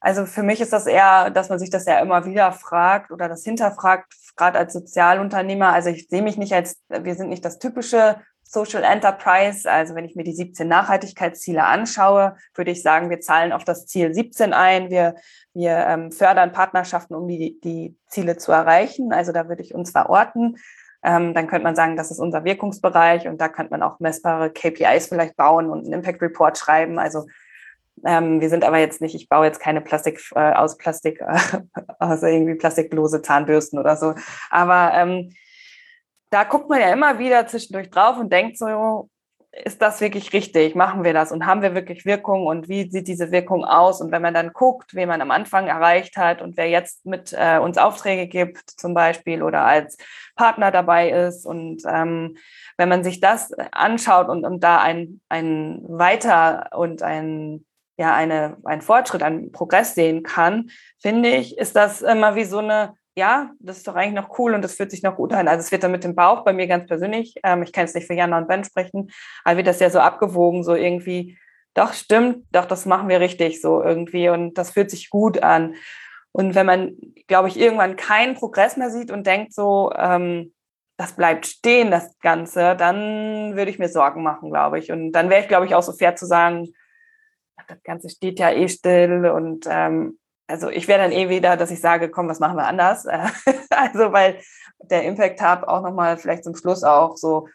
[0.00, 3.28] Also für mich ist das eher, dass man sich das ja immer wieder fragt oder
[3.28, 5.72] das hinterfragt, gerade als Sozialunternehmer.
[5.72, 10.04] Also ich sehe mich nicht als, wir sind nicht das typische Social Enterprise, also wenn
[10.04, 14.52] ich mir die 17 Nachhaltigkeitsziele anschaue, würde ich sagen, wir zahlen auf das Ziel 17
[14.52, 14.88] ein.
[14.88, 15.16] Wir,
[15.52, 19.12] wir ähm, fördern Partnerschaften, um die, die Ziele zu erreichen.
[19.12, 20.58] Also da würde ich uns verorten.
[21.02, 24.50] Ähm, dann könnte man sagen, das ist unser Wirkungsbereich und da könnte man auch messbare
[24.50, 26.98] KPIs vielleicht bauen und einen Impact Report schreiben.
[27.00, 27.26] Also
[28.04, 31.60] ähm, wir sind aber jetzt nicht, ich baue jetzt keine Plastik äh, aus Plastik, äh,
[31.98, 34.14] also irgendwie plastiklose Zahnbürsten oder so.
[34.50, 35.32] Aber ähm,
[36.30, 39.08] da guckt man ja immer wieder zwischendurch drauf und denkt so,
[39.64, 40.74] ist das wirklich richtig?
[40.74, 44.00] Machen wir das und haben wir wirklich Wirkung und wie sieht diese Wirkung aus?
[44.00, 47.32] Und wenn man dann guckt, wen man am Anfang erreicht hat und wer jetzt mit
[47.32, 49.96] äh, uns Aufträge gibt, zum Beispiel oder als
[50.34, 52.36] Partner dabei ist und ähm,
[52.76, 57.64] wenn man sich das anschaut und, und da ein, ein Weiter und ein
[57.98, 60.68] ja, eine, ein Fortschritt, ein Progress sehen kann,
[61.00, 64.54] finde ich, ist das immer wie so eine ja, das ist doch eigentlich noch cool
[64.54, 65.48] und das fühlt sich noch gut an.
[65.48, 67.94] Also es wird dann mit dem Bauch bei mir ganz persönlich, ähm, ich kann jetzt
[67.94, 69.10] nicht für Jana und Ben sprechen,
[69.42, 71.38] aber wird das ja so abgewogen, so irgendwie,
[71.74, 75.74] doch, stimmt, doch, das machen wir richtig so irgendwie und das fühlt sich gut an.
[76.32, 76.96] Und wenn man,
[77.26, 80.52] glaube ich, irgendwann keinen Progress mehr sieht und denkt so, ähm,
[80.98, 84.92] das bleibt stehen, das Ganze, dann würde ich mir Sorgen machen, glaube ich.
[84.92, 86.72] Und dann wäre ich, glaube ich, auch so fair zu sagen,
[87.68, 91.70] das Ganze steht ja eh still und ähm, also ich wäre dann eh wieder, dass
[91.70, 93.06] ich sage, komm, was machen wir anders?
[93.70, 94.40] also weil
[94.78, 97.48] der Impact Hub auch nochmal vielleicht zum Schluss auch so,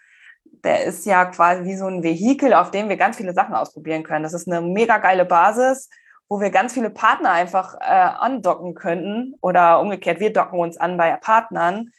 [0.63, 4.03] der ist ja quasi wie so ein Vehikel, auf dem wir ganz viele Sachen ausprobieren
[4.03, 4.23] können.
[4.23, 5.89] Das ist eine mega geile Basis,
[6.29, 10.97] wo wir ganz viele Partner einfach äh, andocken könnten oder umgekehrt, wir docken uns an
[10.97, 11.91] bei Partnern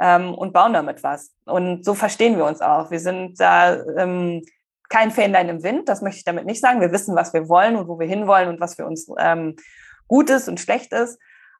[0.00, 1.32] ähm, und bauen damit was.
[1.44, 2.90] Und so verstehen wir uns auch.
[2.90, 4.42] Wir sind da ähm,
[4.88, 6.80] kein Fähnlein im Wind, das möchte ich damit nicht sagen.
[6.80, 9.56] Wir wissen, was wir wollen und wo wir hinwollen und was für uns ähm,
[10.08, 11.18] gut ist und schlecht ist.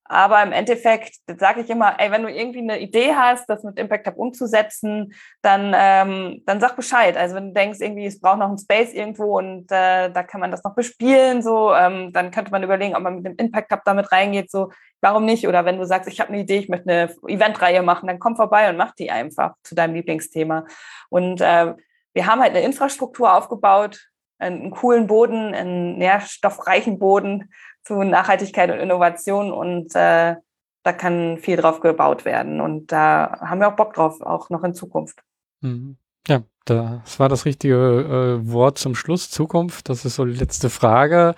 [0.08, 3.78] Aber im Endeffekt sage ich immer, ey, wenn du irgendwie eine Idee hast, das mit
[3.78, 7.16] Impact Hub umzusetzen, dann, ähm, dann sag Bescheid.
[7.16, 10.40] Also wenn du denkst, irgendwie, es braucht noch einen Space irgendwo und äh, da kann
[10.40, 13.72] man das noch bespielen, so, ähm, dann könnte man überlegen, ob man mit dem Impact
[13.72, 14.70] Hub damit reingeht, so,
[15.00, 15.48] warum nicht?
[15.48, 18.36] Oder wenn du sagst, ich habe eine Idee, ich möchte eine Eventreihe machen, dann komm
[18.36, 20.66] vorbei und mach die einfach zu deinem Lieblingsthema.
[21.08, 21.74] Und äh,
[22.14, 24.06] wir haben halt eine Infrastruktur aufgebaut,
[24.38, 27.50] einen coolen Boden, einen nährstoffreichen Boden,
[27.86, 30.36] zu Nachhaltigkeit und Innovation und äh,
[30.82, 32.60] da kann viel drauf gebaut werden.
[32.60, 35.22] Und da haben wir auch Bock drauf, auch noch in Zukunft.
[35.60, 35.96] Mhm.
[36.26, 39.30] Ja, das war das richtige äh, Wort zum Schluss.
[39.30, 41.34] Zukunft, das ist so die letzte Frage.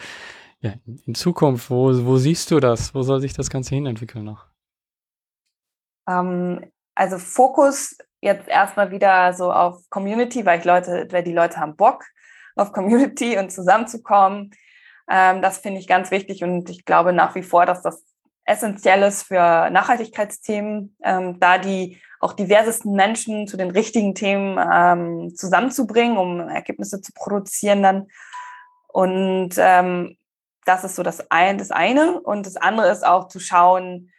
[0.60, 0.72] Ja,
[1.06, 2.94] in Zukunft, wo, wo siehst du das?
[2.94, 4.46] Wo soll sich das Ganze hinentwickeln noch?
[6.08, 11.58] Ähm, also Fokus jetzt erstmal wieder so auf Community, weil ich Leute, weil die Leute
[11.58, 12.04] haben Bock
[12.56, 14.50] auf Community und zusammenzukommen.
[15.10, 18.04] Ähm, das finde ich ganz wichtig und ich glaube nach wie vor, dass das
[18.44, 25.34] essentiell ist für Nachhaltigkeitsthemen, ähm, da die auch diversesten Menschen zu den richtigen Themen ähm,
[25.36, 28.06] zusammenzubringen, um Ergebnisse zu produzieren dann.
[28.88, 30.16] Und ähm,
[30.64, 32.20] das ist so das, ein, das eine.
[32.20, 34.10] Und das andere ist auch zu schauen,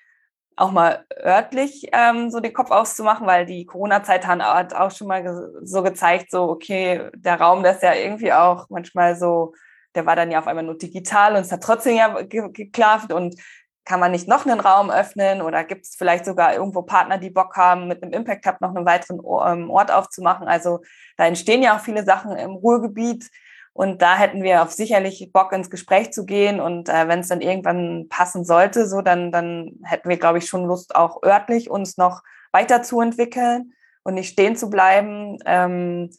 [0.56, 5.52] auch mal örtlich ähm, so den Kopf auszumachen, weil die Corona-Zeit hat auch schon mal
[5.62, 9.54] so gezeigt, so, okay, der Raum, der ist ja irgendwie auch manchmal so
[10.00, 13.36] der war dann ja auf einmal nur digital und es hat trotzdem ja geklappt und
[13.84, 17.30] kann man nicht noch einen Raum öffnen oder gibt es vielleicht sogar irgendwo Partner, die
[17.30, 20.48] Bock haben, mit einem Impact Hub noch einen weiteren ähm, Ort aufzumachen?
[20.48, 20.80] Also
[21.18, 23.30] da entstehen ja auch viele Sachen im Ruhrgebiet
[23.74, 27.28] und da hätten wir auf sicherlich Bock ins Gespräch zu gehen und äh, wenn es
[27.28, 31.70] dann irgendwann passen sollte, so dann, dann hätten wir, glaube ich, schon Lust auch örtlich
[31.70, 32.22] uns noch
[32.54, 33.74] weiterzuentwickeln
[34.04, 35.40] und nicht stehen zu bleiben.
[35.46, 36.10] Ähm,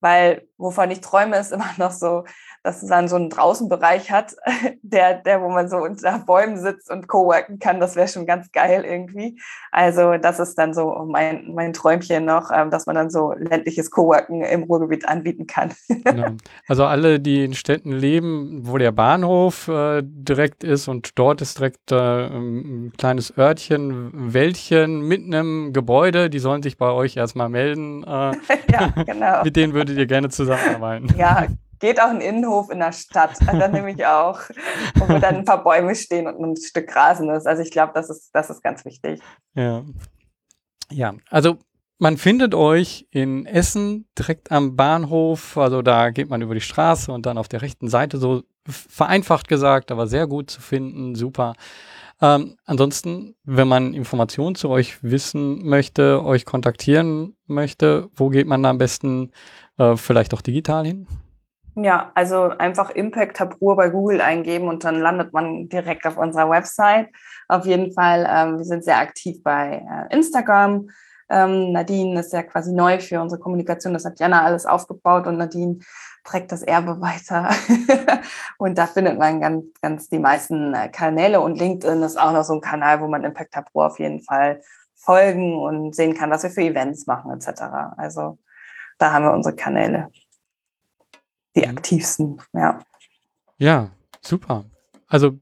[0.00, 2.24] weil wovon ich träume, ist immer noch so,
[2.62, 4.36] dass es dann so einen Draußenbereich hat,
[4.82, 7.80] der, der, wo man so unter Bäumen sitzt und co-worken kann.
[7.80, 9.40] Das wäre schon ganz geil irgendwie.
[9.72, 13.90] Also das ist dann so mein, mein Träumchen noch, ähm, dass man dann so ländliches
[13.90, 15.72] Co-worken im Ruhrgebiet anbieten kann.
[16.10, 16.30] Genau.
[16.66, 21.58] Also alle, die in Städten leben, wo der Bahnhof äh, direkt ist und dort ist
[21.58, 27.48] direkt äh, ein kleines Örtchen, Wäldchen mit einem Gebäude, die sollen sich bei euch erstmal
[27.48, 28.02] melden.
[28.02, 28.06] Äh,
[28.72, 29.44] ja, genau.
[29.44, 31.14] mit denen würdet ihr gerne zusammenarbeiten.
[31.16, 31.46] Ja,
[31.78, 33.38] geht auch ein Innenhof in der Stadt.
[33.46, 34.40] Dann nehme ich auch,
[34.96, 37.46] wo dann ein paar Bäume stehen und ein Stück Rasen ist.
[37.46, 39.20] Also ich glaube, das ist, das ist ganz wichtig.
[39.54, 39.82] Ja.
[40.92, 41.58] Ja, also
[41.98, 45.56] man findet euch in Essen direkt am Bahnhof.
[45.56, 49.48] Also da geht man über die Straße und dann auf der rechten Seite so vereinfacht
[49.48, 51.14] gesagt, aber sehr gut zu finden.
[51.14, 51.54] Super.
[52.22, 58.62] Ähm, ansonsten, wenn man Informationen zu euch wissen möchte, euch kontaktieren möchte, wo geht man
[58.62, 59.30] da am besten
[59.78, 61.06] äh, vielleicht auch digital hin?
[61.76, 66.50] Ja, also einfach Impact Ruhr bei Google eingeben und dann landet man direkt auf unserer
[66.50, 67.08] Website.
[67.48, 70.90] Auf jeden Fall, ähm, wir sind sehr aktiv bei äh, Instagram.
[71.30, 73.94] Ähm, Nadine ist ja quasi neu für unsere Kommunikation.
[73.94, 75.78] Das hat Jana alles aufgebaut und Nadine
[76.24, 77.50] trägt das Erbe weiter.
[78.58, 82.44] und da findet man ganz, ganz die meisten äh, Kanäle und LinkedIn ist auch noch
[82.44, 84.62] so ein Kanal, wo man Impact Hub Ruhr auf jeden Fall
[84.94, 87.62] folgen und sehen kann, was wir für Events machen etc.
[87.96, 88.38] Also
[88.98, 90.08] da haben wir unsere Kanäle
[91.56, 91.76] die mhm.
[91.76, 92.80] aktivsten, ja.
[93.58, 93.90] Ja,
[94.20, 94.64] super.
[95.08, 95.38] Also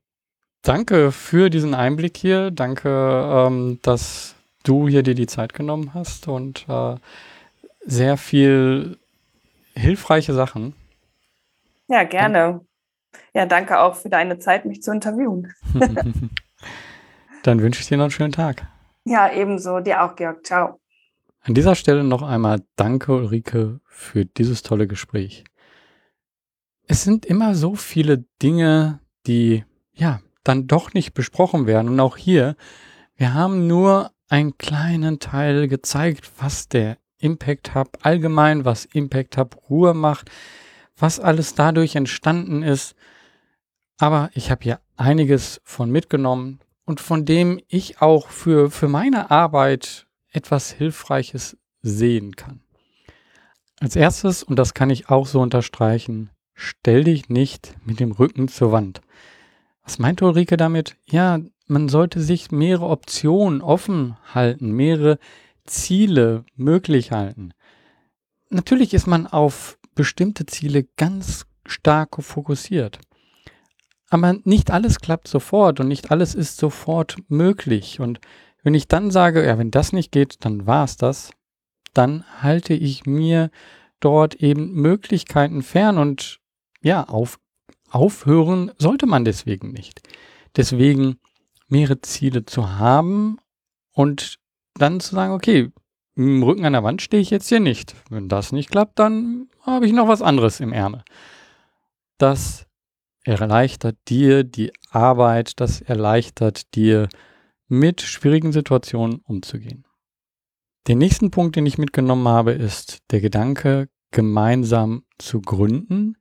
[0.62, 2.50] danke für diesen Einblick hier.
[2.50, 6.96] Danke, ähm, dass du hier dir die Zeit genommen hast und äh,
[7.84, 8.98] sehr viel
[9.78, 10.74] hilfreiche Sachen.
[11.88, 12.60] Ja, gerne.
[13.34, 15.52] Ja, danke auch für deine Zeit, mich zu interviewen.
[17.42, 18.66] Dann wünsche ich dir noch einen schönen Tag.
[19.04, 19.80] Ja, ebenso.
[19.80, 20.44] Dir auch, Georg.
[20.44, 20.80] Ciao.
[21.40, 25.44] An dieser Stelle noch einmal danke, Ulrike, für dieses tolle Gespräch
[26.88, 31.90] es sind immer so viele Dinge, die ja dann doch nicht besprochen werden.
[31.90, 32.56] Und auch hier,
[33.14, 39.56] wir haben nur einen kleinen Teil gezeigt, was der Impact Hub allgemein, was Impact Hub
[39.68, 40.30] Ruhe macht,
[40.96, 42.94] was alles dadurch entstanden ist.
[43.98, 49.30] Aber ich habe hier einiges von mitgenommen und von dem ich auch für, für meine
[49.30, 52.60] Arbeit etwas Hilfreiches sehen kann.
[53.80, 58.48] Als erstes, und das kann ich auch so unterstreichen, stell dich nicht mit dem Rücken
[58.48, 59.00] zur Wand.
[59.84, 60.96] Was meint Ulrike damit?
[61.06, 65.18] Ja, man sollte sich mehrere Optionen offen halten, mehrere
[65.68, 67.52] Ziele möglich halten.
[68.50, 72.98] Natürlich ist man auf bestimmte Ziele ganz stark fokussiert.
[74.10, 78.00] Aber nicht alles klappt sofort und nicht alles ist sofort möglich.
[78.00, 78.20] Und
[78.62, 81.30] wenn ich dann sage, ja, wenn das nicht geht, dann war es das,
[81.92, 83.50] dann halte ich mir
[84.00, 86.40] dort eben Möglichkeiten fern und
[86.80, 87.38] ja, auf,
[87.90, 90.00] aufhören sollte man deswegen nicht.
[90.56, 91.18] Deswegen
[91.68, 93.38] mehrere Ziele zu haben
[93.92, 94.38] und
[94.78, 95.70] dann zu sagen, okay,
[96.14, 97.94] im Rücken an der Wand stehe ich jetzt hier nicht.
[98.10, 101.04] Wenn das nicht klappt, dann habe ich noch was anderes im Ärmel.
[102.18, 102.66] Das
[103.24, 107.08] erleichtert dir die Arbeit, das erleichtert dir
[107.68, 109.84] mit schwierigen Situationen umzugehen.
[110.88, 116.16] Den nächsten Punkt, den ich mitgenommen habe, ist der Gedanke, gemeinsam zu gründen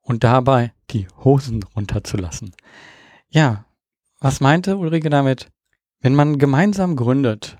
[0.00, 2.54] und dabei die Hosen runterzulassen.
[3.28, 3.66] Ja,
[4.20, 5.50] was meinte Ulrike damit?
[6.00, 7.58] Wenn man gemeinsam gründet,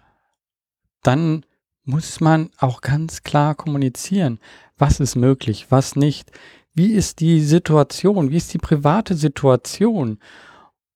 [1.07, 1.45] dann
[1.85, 4.41] muss man auch ganz klar kommunizieren,
[4.77, 6.33] was ist möglich, was nicht,
[6.73, 10.19] wie ist die Situation, wie ist die private Situation.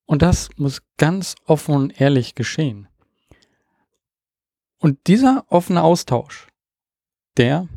[0.06, 2.88] Und das muss ganz offen und ehrlich geschehen.
[4.78, 6.48] Und dieser offene Austausch,
[7.36, 7.68] der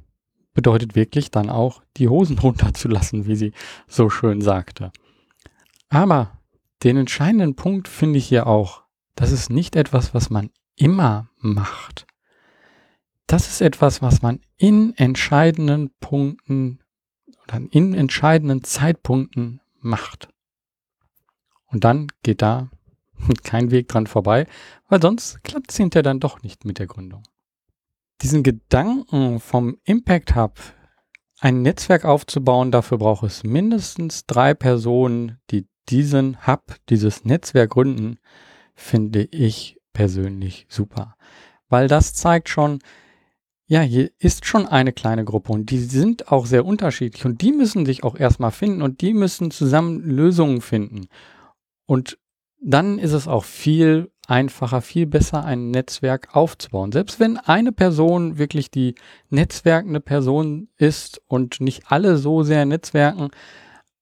[0.53, 3.53] bedeutet wirklich dann auch, die Hosen runterzulassen, wie sie
[3.87, 4.91] so schön sagte.
[5.89, 6.39] Aber
[6.83, 8.83] den entscheidenden Punkt finde ich hier auch,
[9.15, 12.07] das ist nicht etwas, was man immer macht.
[13.31, 16.79] Das ist etwas, was man in entscheidenden Punkten
[17.43, 20.27] oder in entscheidenden Zeitpunkten macht.
[21.67, 22.69] Und dann geht da
[23.45, 24.47] kein Weg dran vorbei,
[24.89, 27.23] weil sonst klappt es hinterher dann doch nicht mit der Gründung.
[28.21, 30.59] Diesen Gedanken vom Impact Hub,
[31.39, 38.19] ein Netzwerk aufzubauen, dafür braucht es mindestens drei Personen, die diesen Hub, dieses Netzwerk gründen,
[38.75, 41.15] finde ich persönlich super.
[41.69, 42.79] Weil das zeigt schon,
[43.71, 47.53] ja, hier ist schon eine kleine Gruppe und die sind auch sehr unterschiedlich und die
[47.53, 51.07] müssen sich auch erstmal finden und die müssen zusammen Lösungen finden.
[51.85, 52.17] Und
[52.61, 56.91] dann ist es auch viel einfacher, viel besser, ein Netzwerk aufzubauen.
[56.91, 58.95] Selbst wenn eine Person wirklich die
[59.29, 63.29] netzwerkende Person ist und nicht alle so sehr netzwerken,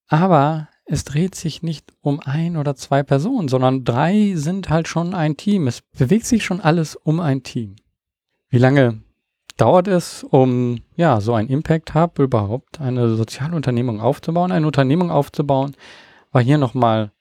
[0.07, 5.13] aber es dreht sich nicht um ein oder zwei Personen, sondern drei sind halt schon
[5.13, 5.67] ein Team.
[5.67, 7.76] Es bewegt sich schon alles um ein Team.
[8.49, 9.03] Wie lange
[9.60, 15.76] dauert es, um ja so ein Impact Hub überhaupt eine Sozialunternehmung aufzubauen, eine Unternehmung aufzubauen?
[16.32, 17.12] War hier nochmal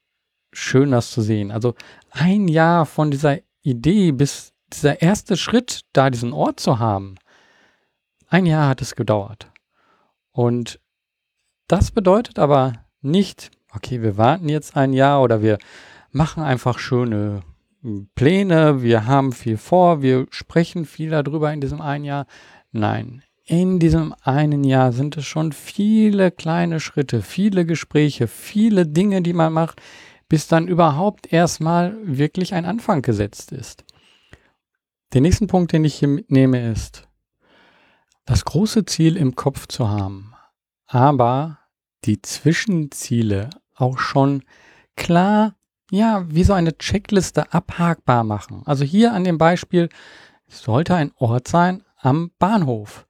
[0.53, 1.51] schön, das zu sehen.
[1.51, 1.74] Also
[2.11, 7.16] ein Jahr von dieser Idee bis dieser erste Schritt, da diesen Ort zu haben,
[8.28, 9.51] ein Jahr hat es gedauert.
[10.30, 10.80] Und
[11.66, 15.59] das bedeutet aber nicht, okay, wir warten jetzt ein Jahr oder wir
[16.11, 17.43] machen einfach schöne
[18.14, 22.26] Pläne, wir haben viel vor, wir sprechen viel darüber in diesem einen Jahr.
[22.72, 29.22] Nein, in diesem einen Jahr sind es schon viele kleine Schritte, viele Gespräche, viele Dinge,
[29.22, 29.81] die man macht,
[30.29, 33.85] bis dann überhaupt erstmal wirklich ein Anfang gesetzt ist.
[35.14, 37.09] Der nächste Punkt, den ich hier mitnehme, ist,
[38.26, 40.35] das große Ziel im Kopf zu haben,
[40.87, 41.61] aber
[42.05, 44.43] die Zwischenziele auch schon
[44.97, 45.55] klar,
[45.91, 48.62] ja, wie so eine Checkliste abhakbar machen.
[48.66, 49.89] Also hier an dem Beispiel
[50.47, 53.07] sollte ein Ort sein am Bahnhof.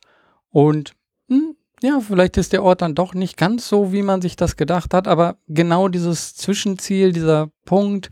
[0.50, 0.94] Und
[1.28, 4.56] hm, ja, vielleicht ist der Ort dann doch nicht ganz so, wie man sich das
[4.56, 8.10] gedacht hat, aber genau dieses Zwischenziel, dieser Punkt,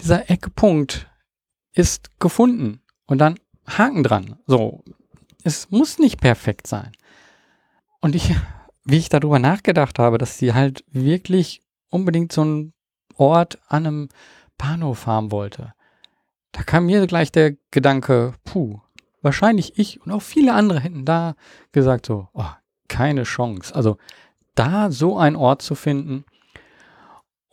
[0.00, 1.08] dieser Eckpunkt
[1.74, 4.36] ist gefunden und dann Haken dran.
[4.46, 4.82] So,
[5.44, 6.92] es muss nicht perfekt sein.
[8.00, 8.34] Und ich,
[8.84, 12.72] wie ich darüber nachgedacht habe, dass sie halt wirklich unbedingt so einen
[13.20, 14.08] Ort an einem
[14.58, 15.74] Bahnhof haben wollte,
[16.52, 18.80] da kam mir gleich der Gedanke, puh,
[19.22, 21.34] wahrscheinlich ich und auch viele andere hätten da
[21.72, 22.50] gesagt so, oh,
[22.88, 23.74] keine Chance.
[23.74, 23.98] Also
[24.54, 26.24] da so einen Ort zu finden.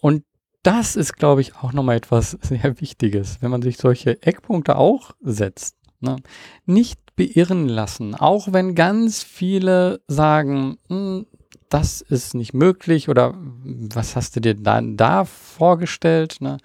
[0.02, 0.24] Und
[0.64, 5.12] das ist, glaube ich, auch nochmal etwas sehr Wichtiges, wenn man sich solche Eckpunkte auch
[5.22, 5.76] setzt.
[6.00, 6.18] Ne?
[6.66, 11.26] Nicht beirren lassen, auch wenn ganz viele sagen, hm,
[11.70, 16.38] das ist nicht möglich oder was hast du dir dann da vorgestellt?
[16.40, 16.58] Ne?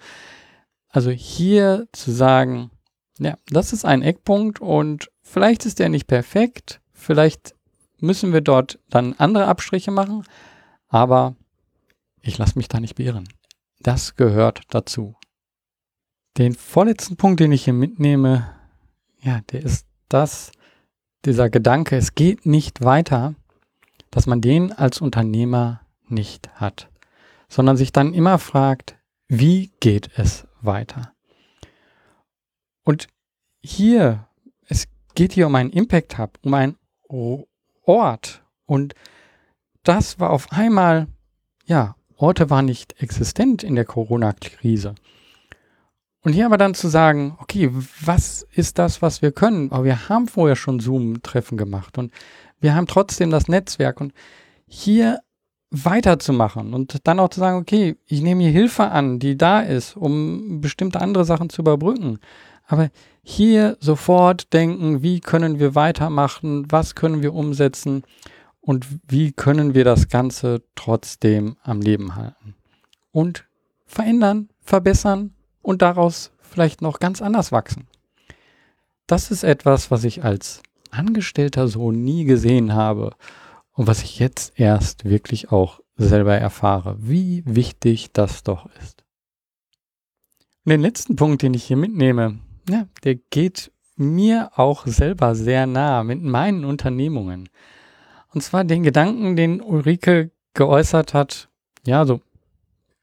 [0.89, 2.71] Also hier zu sagen,
[3.19, 7.55] ja, das ist ein Eckpunkt und vielleicht ist der nicht perfekt, vielleicht
[7.99, 10.23] müssen wir dort dann andere Abstriche machen.
[10.87, 11.35] Aber
[12.21, 13.27] ich lasse mich da nicht beirren.
[13.79, 15.15] Das gehört dazu.
[16.37, 18.55] Den vorletzten Punkt, den ich hier mitnehme,
[19.21, 20.51] ja, der ist das,
[21.25, 23.35] dieser Gedanke, es geht nicht weiter,
[24.13, 26.87] dass man den als Unternehmer nicht hat,
[27.49, 28.95] sondern sich dann immer fragt,
[29.27, 31.13] wie geht es weiter?
[32.83, 33.07] Und
[33.63, 34.27] hier,
[34.67, 34.85] es
[35.15, 36.77] geht hier um einen Impact Hub, um einen
[37.81, 38.93] Ort und
[39.81, 41.07] das war auf einmal,
[41.65, 44.93] ja, Orte waren nicht existent in der Corona-Krise.
[46.21, 47.69] Und hier aber dann zu sagen, okay,
[48.01, 49.71] was ist das, was wir können?
[49.71, 52.13] Aber wir haben vorher schon Zoom-Treffen gemacht und
[52.63, 54.13] wir haben trotzdem das Netzwerk und
[54.65, 55.19] hier
[55.69, 59.97] weiterzumachen und dann auch zu sagen, okay, ich nehme hier Hilfe an, die da ist,
[59.97, 62.19] um bestimmte andere Sachen zu überbrücken.
[62.65, 62.89] Aber
[63.21, 68.03] hier sofort denken, wie können wir weitermachen, was können wir umsetzen
[68.61, 72.55] und wie können wir das Ganze trotzdem am Leben halten.
[73.11, 73.45] Und
[73.85, 77.87] verändern, verbessern und daraus vielleicht noch ganz anders wachsen.
[79.05, 80.63] Das ist etwas, was ich als
[80.93, 83.15] Angestellter so nie gesehen habe
[83.73, 89.03] und was ich jetzt erst wirklich auch selber erfahre, wie wichtig das doch ist.
[90.65, 92.39] Und den letzten Punkt, den ich hier mitnehme,
[92.69, 97.49] ja, der geht mir auch selber sehr nah mit meinen Unternehmungen.
[98.33, 101.49] Und zwar den Gedanken, den Ulrike geäußert hat,
[101.85, 102.21] ja, so,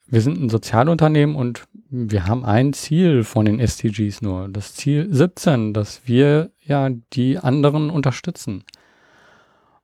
[0.06, 5.08] wir sind ein Sozialunternehmen und wir haben ein Ziel von den SDGs nur, das Ziel
[5.10, 8.64] 17, dass wir ja die anderen unterstützen.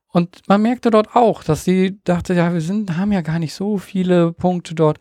[0.07, 3.53] Und man merkte dort auch, dass sie dachte, ja, wir sind, haben ja gar nicht
[3.53, 4.99] so viele Punkte dort.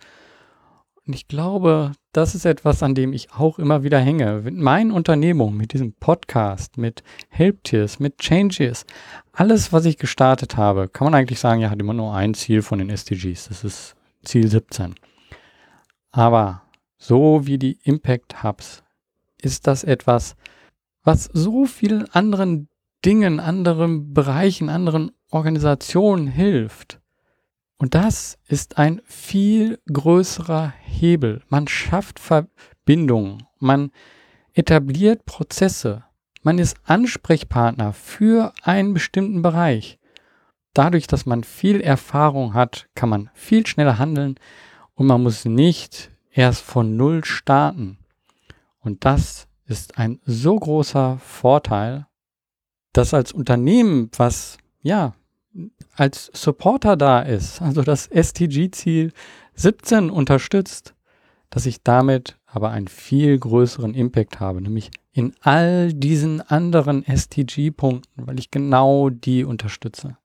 [1.06, 4.40] Und ich glaube, das ist etwas, an dem ich auch immer wieder hänge.
[4.42, 8.84] Mit meinen Unternehmungen, mit diesem Podcast, mit Helptiers, mit Changes,
[9.32, 12.62] alles, was ich gestartet habe, kann man eigentlich sagen, ja, hat immer nur ein Ziel
[12.62, 13.46] von den SDGs.
[13.48, 13.94] Das ist
[14.24, 14.96] Ziel 17.
[16.10, 16.62] Aber
[16.98, 18.82] so wie die Impact Hubs
[19.40, 20.36] ist das etwas,
[21.02, 22.68] was so vielen anderen
[23.04, 27.00] Dingen, anderen Bereichen, anderen Organisationen hilft.
[27.78, 31.42] Und das ist ein viel größerer Hebel.
[31.48, 33.90] Man schafft Verbindungen, man
[34.54, 36.04] etabliert Prozesse,
[36.42, 39.98] man ist Ansprechpartner für einen bestimmten Bereich.
[40.72, 44.36] Dadurch, dass man viel Erfahrung hat, kann man viel schneller handeln
[44.94, 47.98] und man muss nicht erst von Null starten.
[48.80, 52.06] Und das ist ein so großer Vorteil,
[52.92, 55.14] dass als Unternehmen, was ja
[55.94, 59.12] als Supporter da ist, also das STG-Ziel
[59.54, 60.94] 17 unterstützt,
[61.50, 68.26] dass ich damit aber einen viel größeren Impact habe, nämlich in all diesen anderen STG-Punkten,
[68.26, 70.18] weil ich genau die unterstütze.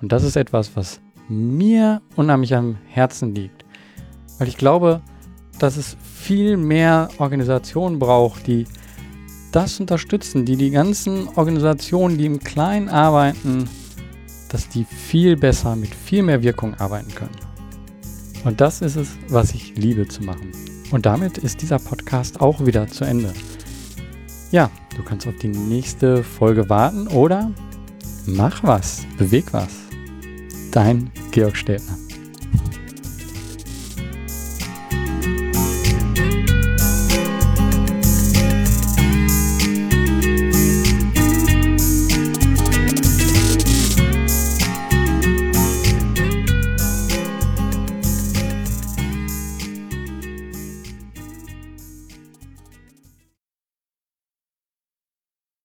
[0.00, 3.63] Und das ist etwas, was mir unheimlich am Herzen liegt,
[4.38, 5.00] weil ich glaube,
[5.58, 8.66] dass es viel mehr Organisationen braucht, die
[9.52, 13.68] das unterstützen, die die ganzen Organisationen, die im Kleinen arbeiten,
[14.48, 17.36] dass die viel besser mit viel mehr Wirkung arbeiten können.
[18.44, 20.52] Und das ist es, was ich liebe zu machen.
[20.90, 23.32] Und damit ist dieser Podcast auch wieder zu Ende.
[24.50, 27.50] Ja, du kannst auf die nächste Folge warten oder
[28.26, 29.72] mach was, beweg was.
[30.70, 32.03] Dein Georg Städtner.